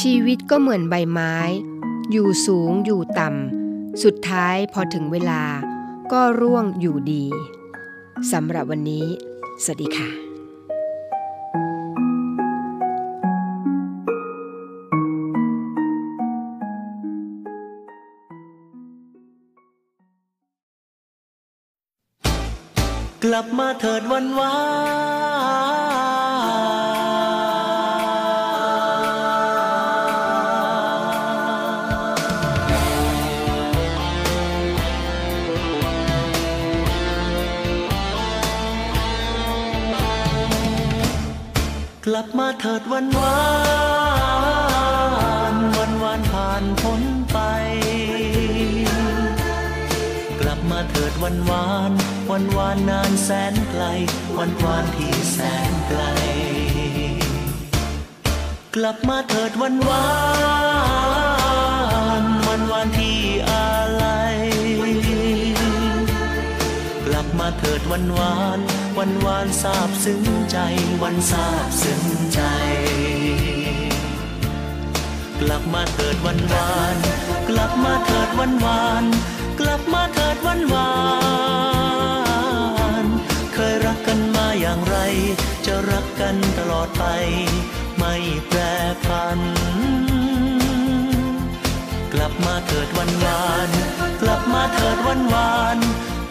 [0.00, 1.34] ชีวิตก็เหมือนใบไม้
[2.12, 5.42] อยู่สูงอยู่ต่ำสุดท้ายพอถึงเวลา
[6.12, 7.24] ก็ร่วงอยู่ดี
[8.32, 9.04] สำหรับวันนี้
[9.64, 10.08] สวัสดีค่ะ
[23.24, 24.54] กลับมาเถิดวันวา
[26.04, 26.05] น
[42.80, 43.40] ดวันวา
[45.52, 47.02] นวันวานผ่านพ้น
[47.32, 47.38] ไป
[50.40, 51.92] กลับมาเถิดวันวาน
[52.30, 53.84] วันวานนานแสนไกล
[54.38, 55.38] วันวานที่แส
[55.70, 56.02] นไกล
[58.76, 60.06] กลับมาเถิดวันวา
[62.20, 63.20] นวันวานที่
[63.50, 64.04] อะไร
[67.06, 68.60] กลับมาเถิดวันวาน
[68.98, 70.58] วันวานทราบซึ้งใจ
[71.02, 72.40] วันทราบซึ้งใจ
[75.40, 76.96] กลับมาเถิดวันวาน
[77.48, 79.04] กลับมาเถิดวันวาน
[79.60, 80.92] กลับมาเถิดวันวา
[83.02, 83.04] น
[83.54, 84.96] เคยรักกันมาอย่างไร
[85.66, 87.04] จะรักกันตลอดไป
[87.98, 88.14] ไม่
[88.48, 88.58] แปร
[89.04, 89.40] ผัน
[92.12, 93.70] กลับมาเถิดวันวาน
[94.22, 95.78] กลับมาเถิดวันวาน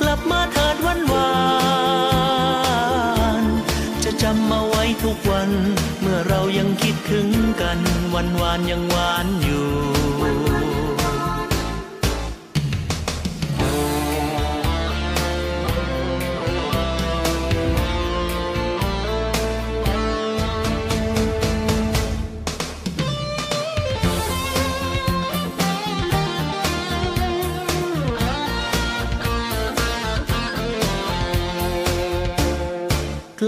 [0.01, 1.30] กลับมาเถิดวันวา
[2.13, 2.14] น
[4.26, 5.49] จะจำมาไว้ทุกวัน
[6.01, 7.28] เมื่อเรายังคิดถึง
[7.61, 7.80] กัน
[8.13, 10.45] วันวานยังหวานอยู่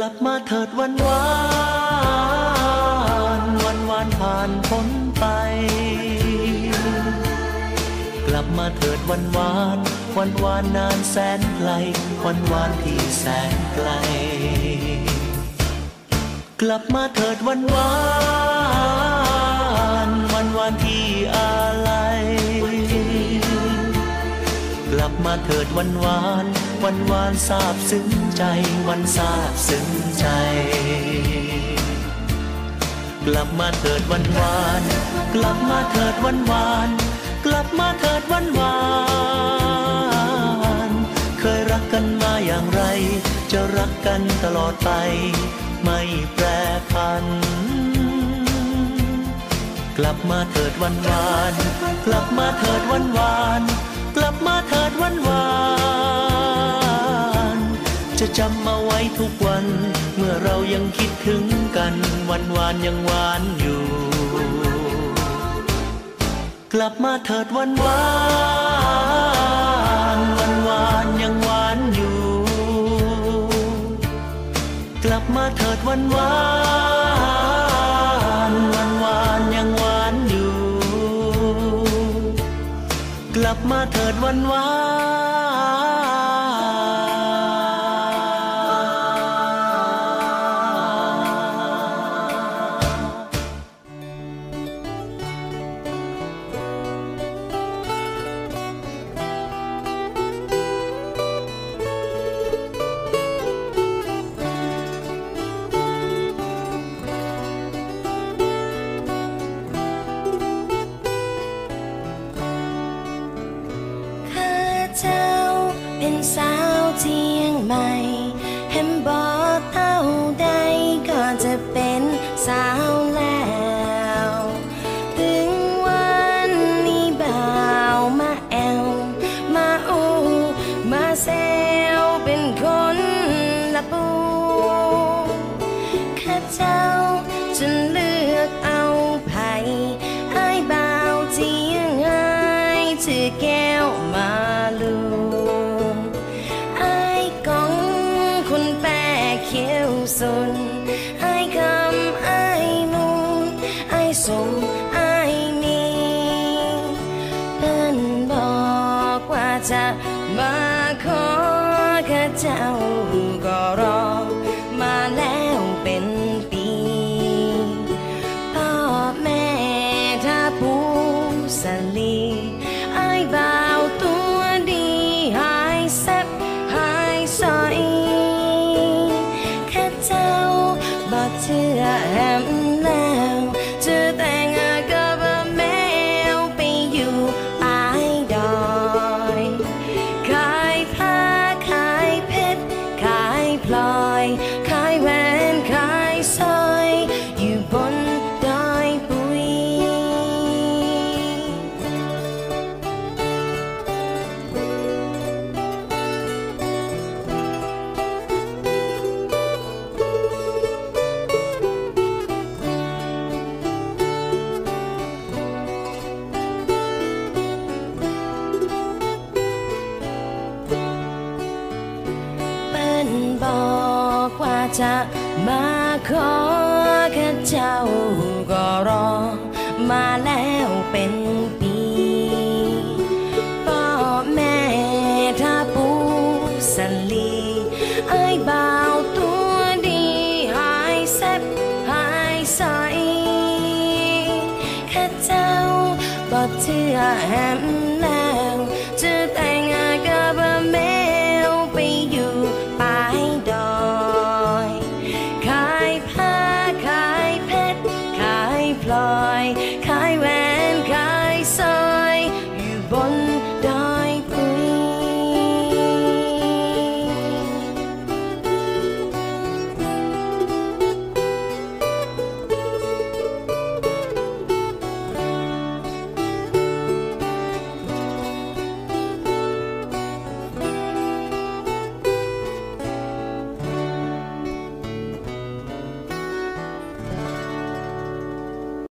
[0.02, 1.24] ลับมาเถิดวันวา
[3.40, 4.88] นวันวานผ่านพ้น
[5.18, 5.26] ไป
[8.28, 9.78] กลับมาเถิดวันวาน
[10.18, 11.70] วันวานนานแสนไกล
[12.26, 13.90] วันวานที่แสนไกล
[16.62, 17.92] กลับมาเถิดวันวา
[20.08, 21.92] นวันวานที่อะไร
[24.92, 26.46] กลับมามาเถิดวันวาน
[26.84, 28.44] วันวานซาบซึ้ง ใจ
[28.88, 29.88] วันซาบซึ้ง
[30.20, 30.26] ใจ
[33.26, 34.82] กลับมาเถิดวันวาน
[35.36, 36.90] กลับมาเถิดวันวาน
[37.46, 38.78] กลับมาเถิดวันวา
[40.90, 40.92] น
[41.40, 42.82] เคยรักกันมาอย่างไร
[43.52, 44.90] จะรักกันตลอดไป
[45.84, 46.00] ไม่
[46.34, 46.46] แปร
[46.92, 47.26] พัน
[49.98, 51.54] กลับมาเถิดวันวาน
[52.06, 53.62] กลับมาเถิดวันวาน
[54.18, 55.77] กลับมาเถิดวันวาน
[58.38, 59.66] จำมาไว้ทุกวัน
[60.16, 61.44] เมื่อเรายังคิดถึง
[61.78, 61.94] กัน
[62.30, 63.82] วันวานยังหวานอยู่
[66.74, 68.04] กลับมาเถิดวันวา
[70.18, 72.20] นวันวานยังหวานอยู่
[75.04, 76.34] กลับมาเถิดวันวา
[78.52, 80.54] นวันวานยังหวานอยู่
[83.36, 84.68] กลับมาเถิดวันวา
[85.16, 85.17] น